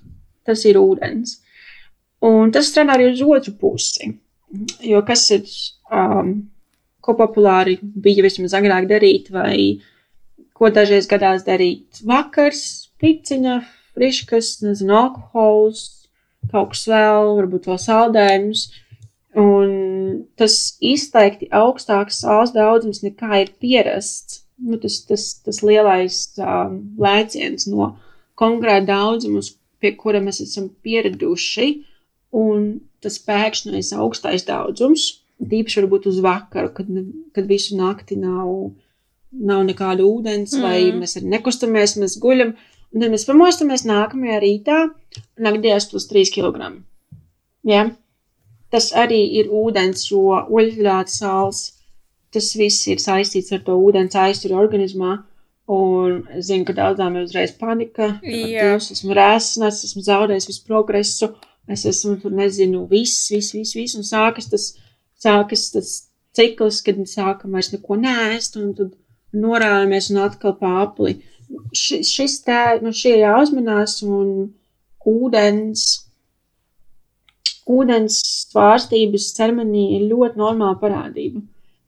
Tas 0.48 0.64
ir 0.66 0.80
ūdens. 0.82 1.38
Un 2.26 2.50
tas 2.54 2.72
strādā 2.72 2.96
arī 2.98 3.12
uz 3.12 3.22
otru 3.22 3.54
pusi. 3.62 4.16
Jo 4.82 5.04
kas 5.06 5.28
ir, 5.36 5.44
um, 5.94 6.32
ko 7.04 7.14
populāri 7.20 7.78
bija 7.82 8.26
vismaz 8.26 8.56
agrāk 8.58 8.88
darīt, 8.90 9.30
vai 9.34 9.84
ko 10.58 10.72
dažreiz 10.74 11.06
gadās 11.10 11.46
darīt 11.46 12.02
vakars, 12.08 12.64
piciņa, 12.98 13.60
friškas, 13.94 14.56
nezinu, 14.66 14.96
alkohols, 14.98 15.84
kaut 16.50 16.74
kas 16.74 16.88
vēl, 16.90 17.36
varbūt 17.42 17.70
vēl 17.70 17.80
saldējums. 17.86 18.66
Un 19.38 19.78
tas 20.40 20.58
izteikti 20.82 21.52
augstāks 21.54 22.24
sāls 22.24 22.56
daudzums 22.56 23.04
nekā 23.06 23.44
ir 23.44 23.54
pierasts 23.62 24.47
nu, 24.58 24.78
tas, 24.82 25.02
tas, 25.06 25.28
tas 25.46 25.62
lielais 25.66 26.20
uh, 26.42 26.72
lēciens 27.02 27.68
no 27.70 27.94
konkrēta 28.38 28.92
daudzuma, 28.92 29.44
pie 29.82 29.94
kura 29.98 30.22
mēs 30.24 30.42
esam 30.46 30.70
pieraduši, 30.86 31.70
un 32.38 32.68
tas 33.04 33.20
pēkšņais 33.24 33.94
augstais 33.98 34.46
daudzums, 34.48 35.08
tīpaši 35.38 35.84
varbūt 35.84 36.10
uz 36.10 36.20
vakaru, 36.26 36.72
kad, 36.74 36.90
kad 37.36 37.50
visu 37.50 37.78
nakti 37.78 38.18
nav, 38.20 38.74
nav 39.32 39.64
nekāda 39.68 40.06
ūdens, 40.06 40.56
mm. 40.58 40.66
vai 40.66 40.98
mēs 40.98 41.18
arī 41.20 41.32
nekustamies, 41.36 41.96
mēs 42.02 42.18
guļam, 42.22 42.56
un 42.94 43.04
tad 43.04 43.14
mēs 43.14 43.28
pamostamies 43.30 43.86
nākamajā 43.88 44.42
rītā, 44.44 44.82
nakdījās 45.48 45.90
plus 45.92 46.10
3 46.10 46.34
kg. 46.34 46.74
Ja? 47.68 47.88
Tas 48.74 48.90
arī 48.98 49.22
ir 49.40 49.52
ūdens, 49.54 50.10
jo 50.10 50.42
oļļāts 50.44 51.22
sāls 51.22 51.62
tas 52.34 52.52
viss 52.60 52.88
ir 52.92 53.02
saistīts 53.02 53.54
ar 53.56 53.64
to 53.68 53.78
ūdens 53.80 54.18
aizturu 54.20 54.58
organismā. 54.60 55.18
Un 55.68 56.22
es 56.38 56.48
zinu, 56.48 56.64
ka 56.68 56.76
daudzām 56.78 57.18
ir 57.18 57.26
uzreiz 57.28 57.52
panika. 57.60 58.14
Es 58.78 58.92
esmu 58.96 59.16
rēsnēs, 59.18 59.84
esmu 59.90 60.04
zaudējis 60.06 60.48
visu 60.52 60.64
progresu. 60.68 61.34
Es 61.68 61.84
esmu 61.90 62.16
tur, 62.22 62.32
nezinu, 62.32 62.86
viss, 62.88 63.28
viss, 63.34 63.52
viss, 63.56 63.76
viss. 63.76 63.98
Un 64.00 64.08
sākas 64.08 64.48
tas, 64.52 64.70
sākas 65.20 65.68
tas 65.74 65.92
cikls, 66.38 66.80
kad 66.86 67.02
sākam 67.10 67.58
vairs 67.58 67.74
neko 67.74 68.00
nēst, 68.00 68.56
un 68.62 68.72
tad 68.78 68.96
norājamies 69.36 70.12
un 70.14 70.22
atkal 70.24 70.56
pāpli. 70.62 71.18
Š, 71.76 72.00
šis 72.08 72.40
tā, 72.48 72.62
nu, 72.84 72.94
šie 72.96 73.18
jāuzmanās, 73.20 74.00
un 74.08 74.54
ūdens 75.08 75.88
ūdens 77.68 78.22
svārstības 78.48 79.32
ķermenī 79.38 79.84
ir 79.98 80.08
ļoti 80.12 80.40
normāla 80.40 80.80
parādība. 80.80 81.42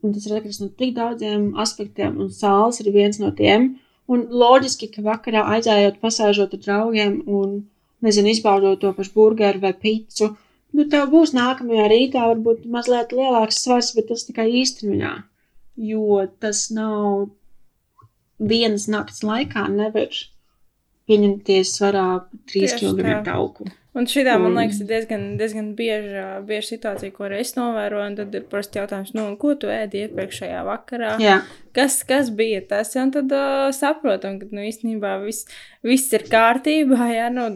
Un 0.04 0.14
tas 0.16 0.26
ir 0.28 0.36
atkarīgs 0.38 0.62
no 0.62 0.70
tik 0.80 0.94
daudziem 0.96 1.50
aspektiem, 1.60 2.20
un 2.24 2.30
sāls 2.32 2.80
ir 2.84 2.92
viens 2.96 3.20
no 3.20 3.32
tiem. 3.36 3.74
Un 4.10 4.26
loģiski, 4.42 4.90
ka 4.94 5.04
vakarā 5.06 5.44
aizējot, 5.56 6.00
pasēžot 6.02 6.56
ar 6.56 6.62
draugiem 6.64 7.20
un, 7.40 7.58
nezinu, 8.06 8.32
izbaudot 8.32 8.80
to 8.82 8.94
pašu 8.98 9.14
burgeru 9.18 9.62
vai 9.66 9.74
picu, 9.84 10.32
nu, 10.74 10.86
tev 10.94 11.12
būs 11.12 11.36
nākamajā 11.38 11.90
rītā 11.92 12.30
varbūt 12.32 12.64
mazliet 12.72 13.14
lielāks 13.14 13.60
svars, 13.66 13.92
bet 13.98 14.10
tas 14.14 14.26
tikai 14.28 14.48
īstermiņā. 14.62 15.14
Jo 15.90 16.24
tas 16.44 16.66
nav 16.76 17.30
vienas 18.40 18.88
nakts 18.92 19.22
laikā, 19.28 19.68
nevar 19.72 20.16
pieņemties 21.10 21.76
svarā 21.76 22.08
3 22.50 22.54
Tieši 22.56 22.82
kg 22.96 23.20
tauku. 23.28 23.68
Un 23.98 24.06
šī 24.06 24.22
tā, 24.28 24.36
man 24.38 24.54
liekas, 24.54 24.84
ir 24.84 24.90
diezgan, 24.92 25.24
diezgan 25.40 25.72
bieža, 25.78 26.28
bieža 26.46 26.76
situācija, 26.76 27.14
ko 27.16 27.26
es 27.34 27.56
novēroju. 27.58 28.12
Un 28.12 28.18
tad 28.20 28.36
ir 28.38 28.46
parasti 28.52 28.78
jautājums, 28.78 29.16
nu, 29.18 29.26
ko 29.42 29.56
tu 29.58 29.72
ēdi 29.74 30.06
iepriekšējā 30.06 30.62
vakarā? 30.68 31.16
Jā, 31.24 31.40
Kas, 31.74 32.04
kas 32.04 32.30
bija 32.34 32.62
tas? 32.70 32.96
Un 32.98 33.12
tad 33.14 33.34
uh, 33.34 33.68
saprotam, 33.76 34.40
ka 34.42 34.50
nu, 34.54 34.64
īstenībā 34.66 35.20
viss, 35.24 35.50
viss 35.86 36.14
ir 36.14 36.26
kārtībā. 36.30 37.10
Jā, 37.14 37.28
nu, 37.34 37.50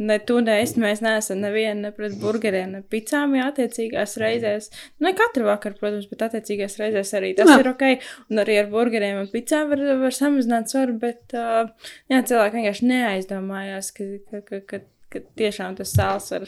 ne 0.00 0.16
tu, 0.24 0.38
ne 0.44 0.56
es, 0.62 0.72
mēs 0.80 1.02
neesam 1.04 1.42
neviena 1.44 1.88
ne 1.88 1.90
pret 1.94 2.16
burgeriem, 2.20 2.72
ne 2.76 2.80
picām, 2.92 3.36
jā, 3.36 3.50
attiecīgās 3.52 4.16
reizēs. 4.20 4.70
Nu, 4.98 5.10
ne 5.10 5.14
katru 5.18 5.48
vakaru, 5.50 5.76
protams, 5.80 6.08
bet 6.10 6.24
attiecīgās 6.28 6.78
reizēs 6.80 7.12
arī 7.18 7.34
tas 7.38 7.52
Jā. 7.52 7.58
ir 7.60 7.68
ok. 7.74 7.84
Un 8.32 8.40
arī 8.44 8.56
ar 8.62 8.70
burgeriem 8.72 9.20
un 9.24 9.28
picām 9.32 9.68
var, 9.72 9.84
var 10.00 10.16
samazināt 10.16 10.72
svaru, 10.72 10.96
bet 11.02 11.36
uh, 11.36 11.68
jā, 12.12 12.22
cilvēki 12.32 12.60
vienkārši 12.60 12.88
neaizdomājās, 12.94 13.92
ka, 13.96 14.08
ka, 14.30 14.42
ka, 14.48 14.62
ka, 14.72 14.82
ka 15.10 15.22
tiešām 15.40 15.76
tas 15.78 15.92
sāls 15.96 16.30
var 16.34 16.46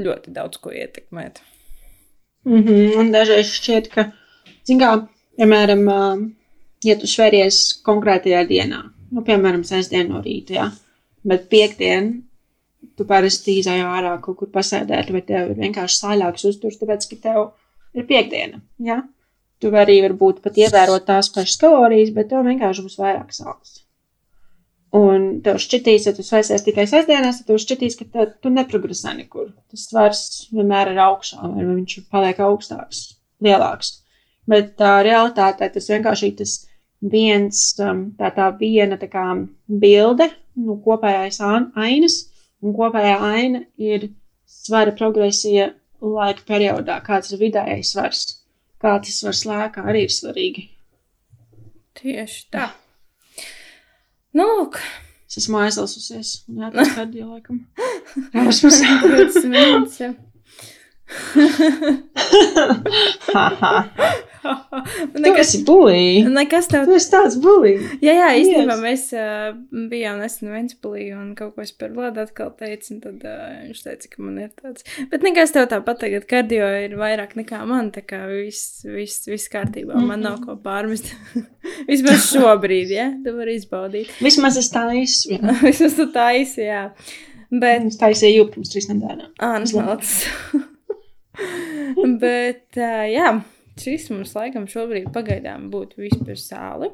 ļoti 0.00 0.34
daudz 0.34 0.60
ko 0.62 0.72
ietekmēt. 0.74 1.40
Mm 2.44 2.62
-hmm. 2.62 2.98
Un 3.00 3.12
dažreiz 3.12 3.52
šķiet, 3.56 3.88
ka, 3.94 4.10
kā, 4.68 4.90
piemēram, 5.38 5.84
ā, 5.88 6.00
ja 6.84 6.98
tu 7.00 7.06
sveries 7.06 7.80
konkrētajā 7.86 8.44
dienā, 8.48 8.82
nu, 9.10 9.22
piemēram, 9.22 9.64
sestdien 9.64 10.08
no 10.12 10.20
rīta, 10.22 10.54
jā, 10.58 10.70
bet 11.24 11.48
piekdien 11.48 12.22
tu 12.96 13.04
parasti 13.04 13.58
izēj 13.60 13.82
ārā 13.82 14.20
kaut 14.20 14.36
kur 14.36 14.50
pasēdēt, 14.54 15.10
vai 15.10 15.22
tev 15.22 15.50
ir 15.50 15.60
vienkārši 15.62 16.00
sāļāks 16.02 16.44
uzturs, 16.50 16.78
tāpēc, 16.80 17.08
ka 17.10 17.16
tev 17.28 17.40
ir 17.94 18.06
piekdiena, 18.06 18.60
jā. 18.78 19.02
Tu 19.62 19.70
vari 19.70 20.00
varbūt 20.02 20.42
pat 20.44 20.58
ievērot 20.60 21.06
tās 21.06 21.30
pašas 21.32 21.56
kalorijas, 21.56 22.10
bet 22.12 22.28
tev 22.28 22.44
vienkārši 22.44 22.82
būs 22.84 22.98
vairāk 22.98 23.32
sāls. 23.32 23.83
Un 24.94 25.24
tev 25.42 25.58
šķitīs, 25.58 26.04
ja 26.06 26.12
tu 26.14 26.22
svaisies 26.22 26.62
tikai 26.62 26.84
sestdienās, 26.86 27.40
tad 27.40 27.48
tev 27.48 27.58
šķitīs, 27.62 27.96
ka 27.98 28.04
te, 28.12 28.26
tu 28.44 28.52
neprogresē 28.54 29.16
nekur. 29.18 29.48
Tas 29.72 29.88
svars 29.90 30.20
vienmēr 30.54 30.92
ir 30.92 31.00
augšā, 31.02 31.40
vai 31.50 31.64
viņš 31.66 31.96
paliek 32.14 32.38
augstāks, 32.44 33.00
lielāks. 33.42 33.96
Bet 34.46 34.76
tā 34.78 35.00
realitātē 35.02 35.70
tas 35.74 35.90
vienkārši 35.90 36.30
tas 36.38 36.54
viens, 37.10 37.64
um, 37.82 38.04
tā, 38.20 38.30
tā 38.36 38.52
viena 38.60 38.98
tā 39.00 39.08
kā 39.10 39.24
bilde, 39.66 40.28
nu, 40.54 40.78
kopējais 40.84 41.40
ān- 41.42 41.72
ainas, 41.74 42.20
un 42.62 42.76
kopējā 42.76 43.16
aina 43.32 43.64
ir 43.80 44.12
svara 44.46 44.94
progresija 44.94 45.72
laika 46.04 46.46
periodā, 46.46 47.00
kāds 47.02 47.34
ir 47.34 47.42
vidējais 47.42 47.92
svars. 47.96 48.24
Kā 48.78 48.94
tas 49.02 49.18
svars 49.18 49.42
lēkā 49.48 49.84
arī 49.90 50.06
ir 50.06 50.12
svarīgi. 50.12 50.68
Tieši 51.98 52.40
tā. 52.52 52.70
Nu, 54.34 54.44
lūk, 54.58 54.80
Es 55.34 55.40
esmu 55.42 55.58
aizlasusies, 55.64 56.28
jā, 56.60 56.68
tas 56.74 56.92
kardio 56.94 57.26
laikam. 57.32 57.56
Rausmas. 58.34 58.76
20 58.84 59.48
minūtes. 59.50 59.98
Jau. 64.44 64.54
Tu 65.14 65.20
Nekas, 65.24 65.50
esi 65.54 65.60
bulī. 65.66 66.24
nekas 66.30 66.68
tev. 66.70 66.84
Tu 66.88 66.94
esi 66.98 67.10
tāds 67.12 67.36
bulī. 67.42 67.72
Jā, 68.04 68.14
jā, 68.18 68.28
īstenībā 68.40 68.74
Yes. 68.76 68.82
mēs 68.84 69.04
uh, 69.16 69.56
bijām 69.90 70.18
nesen 70.22 70.50
Ventspilī 70.52 71.06
un 71.16 71.32
kaut 71.38 71.54
ko 71.56 71.64
es 71.64 71.72
par 71.72 71.92
Vladu 71.96 72.22
atkal 72.24 72.50
teicu, 72.58 72.94
un 72.94 73.00
tad 73.04 73.24
uh, 73.28 73.44
viņš 73.68 73.82
teica, 73.86 74.10
ka 74.14 74.22
man 74.24 74.38
ir 74.44 74.50
tāds. 74.60 74.84
Bet 75.12 75.24
nekas 75.26 75.54
tev 75.56 75.66
tāpat 75.72 76.02
tagad 76.04 76.26
kardio 76.30 76.68
ir 76.84 76.96
vairāk 77.00 77.34
nekā 77.40 77.62
man, 77.68 77.90
tā 77.94 78.02
kā 78.06 78.22
viss, 78.30 78.82
viss, 78.86 79.24
viss 79.30 79.48
kārtībā, 79.52 79.96
man 80.04 80.24
nav 80.26 80.40
ko 80.44 80.56
pārmest. 80.60 81.10
Vismaz 81.88 82.28
šobrīd, 82.34 82.90
ja, 82.92 83.08
tu 83.24 83.32
vari 83.38 83.54
izbaudīt. 83.60 84.10
Vismaz 84.24 84.58
es 84.60 84.68
taisu. 84.74 85.36
jā. 85.38 85.54
Vismaz 85.68 85.96
tu 85.96 86.10
taisi, 86.12 86.66
jā. 86.68 86.86
Bet 87.54 87.84
Es 87.86 87.96
taisīju 88.00 88.40
jau 88.40 88.46
pirms 88.50 88.70
trīs 88.72 88.88
nedēļām. 88.90 89.30
Ānas 89.46 89.72
malts. 89.76 90.14
Bet, 92.20 92.66
uh, 92.78 93.04
jā, 93.10 93.28
šis 93.80 94.10
mums 94.10 94.34
laikam 94.36 94.68
šobrīd 94.70 95.12
pagaidām 95.14 95.70
būtu 95.72 96.04
viss 96.04 96.22
par 96.24 96.38
sāli. 96.40 96.92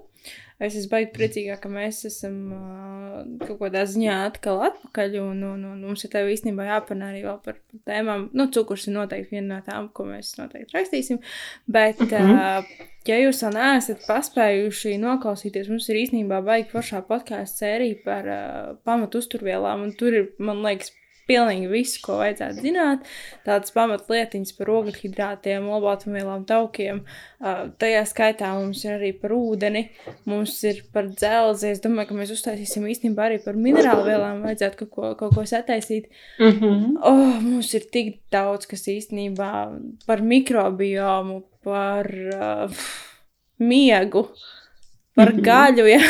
Es 0.61 0.75
esmu 0.77 0.91
baigi 0.93 1.09
priecīgā, 1.15 1.55
ka 1.57 1.71
mēs 1.73 2.03
esam 2.05 2.35
uh, 2.53 3.21
kaut 3.47 3.63
kādā 3.63 3.87
ziņā 3.89 4.19
atkal 4.27 4.59
atpakaļ, 4.67 5.15
un, 5.23 5.39
un, 5.55 5.63
un 5.71 5.79
mums 5.87 6.05
ir 6.05 6.13
tev 6.13 6.29
īstenībā 6.29 6.67
jāpanā 6.67 7.09
arī 7.15 7.23
vēl 7.25 7.39
par, 7.47 7.57
tēmām. 7.89 8.27
Nu, 8.37 8.45
cukurs 8.53 8.85
ir 8.91 8.99
noteikti 8.99 9.39
viena 9.39 9.55
no 9.55 9.61
tām, 9.65 9.89
ko 9.97 10.05
mēs 10.11 10.35
noteikti 10.37 10.77
rakstīsim, 10.77 11.23
bet, 11.65 12.03
Mhm. 12.05 12.13
-hmm. 12.13 12.37
uh, 12.37 12.87
ja 13.09 13.17
jūs 13.23 13.41
vēl 13.47 13.57
neesat 13.57 14.05
paspējuši 14.05 14.99
noklausīties, 15.01 15.73
mums 15.73 15.89
ir 15.89 16.03
īstenībā 16.05 16.45
baigi 16.45 16.69
pašā 16.75 17.01
podkāstu 17.09 17.65
sērija 17.65 18.03
par 18.05 18.29
uh, 18.29 18.77
pamatu 18.85 19.25
uzturvielām, 19.25 19.89
un 19.89 19.97
tur 19.97 20.13
ir, 20.13 20.29
man 20.39 20.61
liekas, 20.61 20.93
pilnīgi 21.31 21.71
viss, 21.71 21.99
ko 22.03 22.19
vajadzētu 22.21 22.65
zināt. 22.67 23.07
Tādas 23.47 23.71
pamatlietiņas 23.77 24.57
par 24.59 24.73
ogļhidrātiem, 24.75 25.69
olbaltumvielām, 25.77 26.45
taukiem. 26.49 27.05
Uh, 27.41 27.69
tajā 27.81 28.03
skaitā 28.11 28.51
mums 28.59 28.83
ir 28.85 28.97
arī 28.99 29.13
par 29.23 29.33
ūdeni, 29.37 29.87
mums 30.29 30.57
ir 30.69 30.83
par 30.93 31.07
dzelzi. 31.15 31.71
Es 31.71 31.81
domāju, 31.85 32.11
ka 32.11 32.19
mēs 32.19 32.35
uztaisīsim 32.35 32.89
īstenībā 32.91 33.29
arī 33.31 33.39
par 33.45 33.57
minerālu 33.57 34.09
vielām. 34.11 34.43
Vajadzētu 34.49 34.83
kaut 34.83 34.91
ko, 34.97 35.13
kaut 35.23 35.39
ko 35.39 35.47
sataisīt. 35.49 36.11
Mm 36.41 36.51
-hmm. 36.59 36.97
Oh, 37.03 37.39
mums 37.41 37.75
ir 37.75 37.87
tik 37.93 38.19
daudz, 38.33 38.67
kas 38.67 38.89
īstenībā 38.89 39.53
par 40.07 40.23
mikrobiomu, 40.23 41.43
par 41.65 42.07
uh, 42.35 42.71
miegu, 43.59 44.29
par 45.17 45.33
Mhm. 45.33 45.43
gaļu. 45.45 45.87
Ja? 45.87 46.01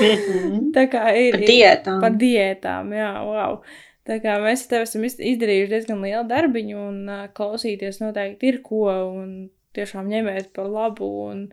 Mm 0.00 0.06
-hmm. 0.16 0.72
Tā 0.74 0.86
kā 0.92 1.12
ir. 1.16 1.32
Par 1.32 1.40
diētām. 1.40 2.00
Par 2.00 2.10
diētām, 2.10 2.92
jā, 2.94 3.12
wow. 3.24 3.60
Tā 4.10 4.16
kā 4.24 4.36
mēs 4.42 4.64
tev 4.66 4.82
esam 4.88 5.04
iz- 5.06 5.20
izdarījuši 5.22 5.70
diezgan 5.70 6.00
lielu 6.02 6.26
darbiņu, 6.30 6.76
un 6.90 7.00
uh, 7.08 7.24
klausīties 7.36 8.00
noteikti 8.02 8.48
ir 8.50 8.56
ko, 8.66 8.88
un 9.22 9.34
tiešām 9.76 10.08
ņemiet 10.10 10.48
par 10.56 10.66
labu. 10.66 11.06
Un, 11.30 11.44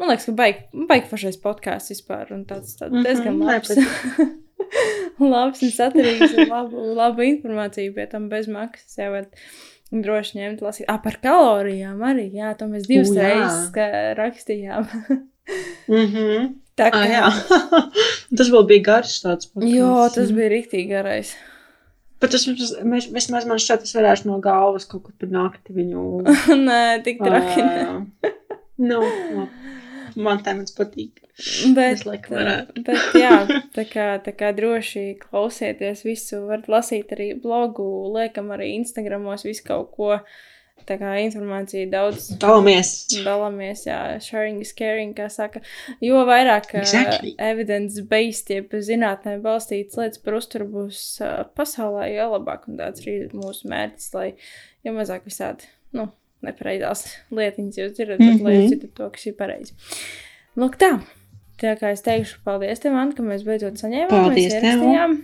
man 0.00 0.10
liekas, 0.10 0.26
ka 0.26 0.32
baigi, 0.40 0.64
baigi 0.90 1.10
pašais 1.12 1.38
podkāsts 1.44 1.92
vispār, 1.94 2.32
un 2.34 2.42
tāds, 2.48 2.74
tāds 2.80 2.90
Mhm, 2.96 3.04
diezgan 3.06 3.38
labs. 3.38 3.70
nepatīk. 3.76 4.38
labs 5.34 5.62
un 5.62 5.70
saturīgs, 5.76 6.34
un 6.38 6.50
labu, 6.50 6.82
labu 6.98 7.22
informāciju 7.28 7.94
pie 7.94 8.08
tam 8.10 8.26
bez 8.32 8.48
maksas. 8.50 8.96
Jā, 8.98 9.12
bet 9.14 9.38
droši 9.92 10.38
ņemt, 10.40 10.62
lasīt. 10.64 10.88
Ah, 10.90 10.98
par 11.04 11.18
kalorijām 11.22 12.00
arī, 12.08 12.26
jā, 12.34 12.50
to 12.58 12.66
mēs 12.72 12.88
divas 12.90 13.10
U, 13.12 13.14
jā. 13.14 13.28
reizes 13.30 14.18
rakstījām. 14.18 14.88
Mm 15.90 16.06
-hmm. 16.12 16.44
Tā 16.78 16.84
ah, 16.86 16.92
kā, 16.94 17.00
jā. 17.10 17.24
tas 18.38 18.48
vēl 18.48 18.62
bija 18.66 18.82
garš 18.86 19.14
tāds 19.24 19.48
podcasts. 19.50 19.74
jo, 19.76 20.08
tas 20.14 20.30
bija 20.32 20.48
rīktīgi 20.52 20.88
garais. 20.88 21.32
Bet 22.22 22.30
tas 22.36 22.46
mēs- 22.46 23.08
vismaz 23.12 23.46
man 23.50 23.58
šķiet, 23.58 23.82
tas 23.84 23.96
varēšu 23.98 24.28
no 24.30 24.38
galvas 24.44 24.86
kaut 24.86 25.02
kur 25.08 25.14
par 25.18 25.32
nakti 25.34 25.74
viņu. 25.74 26.04
Nē, 26.68 26.80
tik 27.04 27.18
traki. 27.22 27.64
nē. 27.66 28.30
nu, 28.86 29.00
labi. 29.02 29.48
man 30.22 30.40
temats 30.46 30.74
patīk. 30.76 31.18
Bet, 31.74 32.02
Es 32.02 32.02
varētu. 32.06 32.82
bet 32.86 33.14
jā, 33.16 33.36
tā 33.74 33.86
kā, 33.88 34.06
tā 34.22 34.34
kā 34.36 34.50
droši 34.54 35.04
klausieties 35.22 36.02
visu, 36.04 36.42
varat 36.46 36.68
lasīt 36.70 37.14
arī 37.16 37.30
blogu, 37.40 37.86
liekam 38.14 38.50
arī 38.54 38.74
Instagramos 38.76 39.42
visu 39.48 39.64
kaut 39.66 39.90
ko. 39.96 40.18
Tā 40.86 40.96
kā 40.98 41.12
informācija 41.22 41.86
daudz 41.92 42.28
Dalāmies. 42.42 42.90
dalāmies, 43.24 43.84
jā, 43.86 43.98
sharing 44.20 44.60
is 44.60 44.72
caring, 44.72 45.14
kā 45.14 45.28
saka. 45.30 45.60
Jo 46.00 46.24
vairāk 46.28 46.74
Exactly. 46.80 47.34
evidence-based, 47.38 48.50
jeb 48.50 48.70
zinātnē 48.72 49.36
balstītas 49.44 49.96
lietas 50.00 50.18
par 50.24 50.34
uzturu 50.40 50.66
būs 50.72 51.00
pasaulē, 51.56 52.08
jo 52.16 52.28
labāk 52.34 52.68
un 52.68 52.76
tāds 52.82 53.00
arī 53.04 53.16
mūsu 53.32 53.70
mērķis, 53.70 54.10
lai 54.14 54.28
jo 54.84 54.92
mazāk 54.96 55.24
visādi, 55.28 55.68
nu, 55.94 56.08
nepareizās 56.42 57.06
lietiņas 57.30 57.78
jūs 57.78 57.92
dzirdat, 57.96 58.18
bet 58.18 58.40
lai 58.42 58.52
jūs 58.56 58.62
Mhm. 58.64 58.70
dzirdat 58.72 58.94
to, 58.98 59.10
kas 59.10 59.26
ir 59.26 59.34
pareizi. 59.38 59.72
Lūk 60.58 60.76
tā, 60.76 61.00
tā 61.62 61.76
kā 61.78 61.92
es 61.92 62.02
teikšu 62.02 62.42
paldies 62.44 62.80
tev, 62.82 62.92
Anta, 62.98 63.16
ka 63.16 63.22
mēs 63.22 63.44
beidzot 63.46 63.78
saņēmām, 63.80 64.10
Paldies 64.10 64.52
tev. 64.60 65.22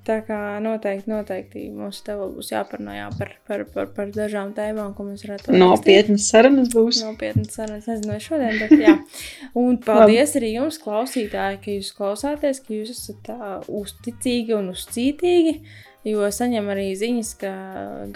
Tā 0.00 0.16
kā 0.24 0.36
noteikti, 0.64 1.10
noteikti 1.12 1.66
mums 1.76 1.98
te 2.06 2.14
vēl 2.16 2.30
būs 2.32 2.48
jāparunā 2.54 2.94
jā, 2.96 3.08
par, 3.18 3.34
par, 3.48 3.64
par, 3.74 3.90
par 3.96 4.08
dažām 4.14 4.54
tēmām, 4.56 4.94
ko 4.96 5.04
mēs 5.04 5.26
varētu 5.26 5.52
Nopietnas 5.60 6.30
sarunas 6.32 6.70
būs. 6.72 7.02
Nopietnas 7.04 7.52
sarunas, 7.58 7.84
nezinu, 7.90 8.14
vai 8.14 8.22
šodien, 8.24 8.56
bet 8.62 8.72
jā. 8.80 8.94
Un 9.60 9.76
paldies 9.84 10.32
arī 10.40 10.54
jums, 10.54 10.80
klausītāji, 10.80 11.60
ka 11.60 11.76
jūs 11.76 11.92
klausāties, 11.98 12.62
ka 12.64 12.74
jūs 12.78 12.94
esat 12.96 13.22
tā 13.28 13.52
uzticīgi 13.68 14.56
un 14.56 14.72
uzcītīgi, 14.72 15.56
jo 16.08 16.32
saņem 16.40 16.72
arī 16.72 16.90
ziņas, 16.96 17.36
ka 17.44 17.54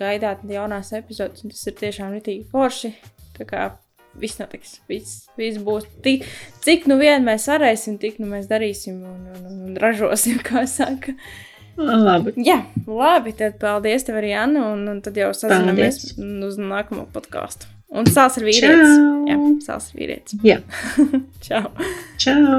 gaidāt 0.01 0.49
jaunās 0.57 0.95
epizodes, 0.97 1.45
un 1.45 1.53
tas 1.53 1.67
ir 1.69 1.81
tiešām 1.85 2.17
ritīgi 2.17 2.49
forši. 2.49 2.95
Tā 3.37 3.45
kā 3.51 3.69
viss 4.21 4.39
notiks, 4.41 4.79
viss, 4.89 5.25
viss 5.39 5.61
būs. 5.65 5.87
Tik, 6.05 6.25
cik 6.65 6.89
nu 6.91 6.99
vien 7.01 7.25
mēs 7.27 7.49
varēsim, 7.51 7.99
tik 8.01 8.21
nu 8.23 8.29
mēs 8.31 8.49
darīsim 8.51 9.03
un, 9.03 9.27
un, 9.35 9.43
un, 9.51 9.59
un 9.69 9.83
ražosim, 9.85 10.41
kā 10.49 10.65
saka. 10.71 11.17
Labi. 11.77 12.35
Jā, 12.47 12.61
labi. 12.87 13.35
Tad 13.39 13.59
paldies 13.63 14.07
tev 14.07 14.21
arī, 14.21 14.33
Anna. 14.39 14.69
Un, 14.75 14.87
un 14.91 15.03
tad 15.05 15.19
jau 15.19 15.33
sazināmies 15.37 16.15
uz 16.19 16.59
nākamo 16.61 17.07
podkāstu. 17.15 17.71
Un 17.95 18.09
sāls 18.11 18.39
ir 18.41 18.49
vīrietis. 18.49 18.97
Čau. 18.97 19.13
Jā, 19.31 19.39
sāls 19.67 19.93
ir 19.93 20.03
vīrietis. 20.03 20.41
Jā. 20.47 20.59
Čau. 21.47 21.69
Čau! 22.19 22.59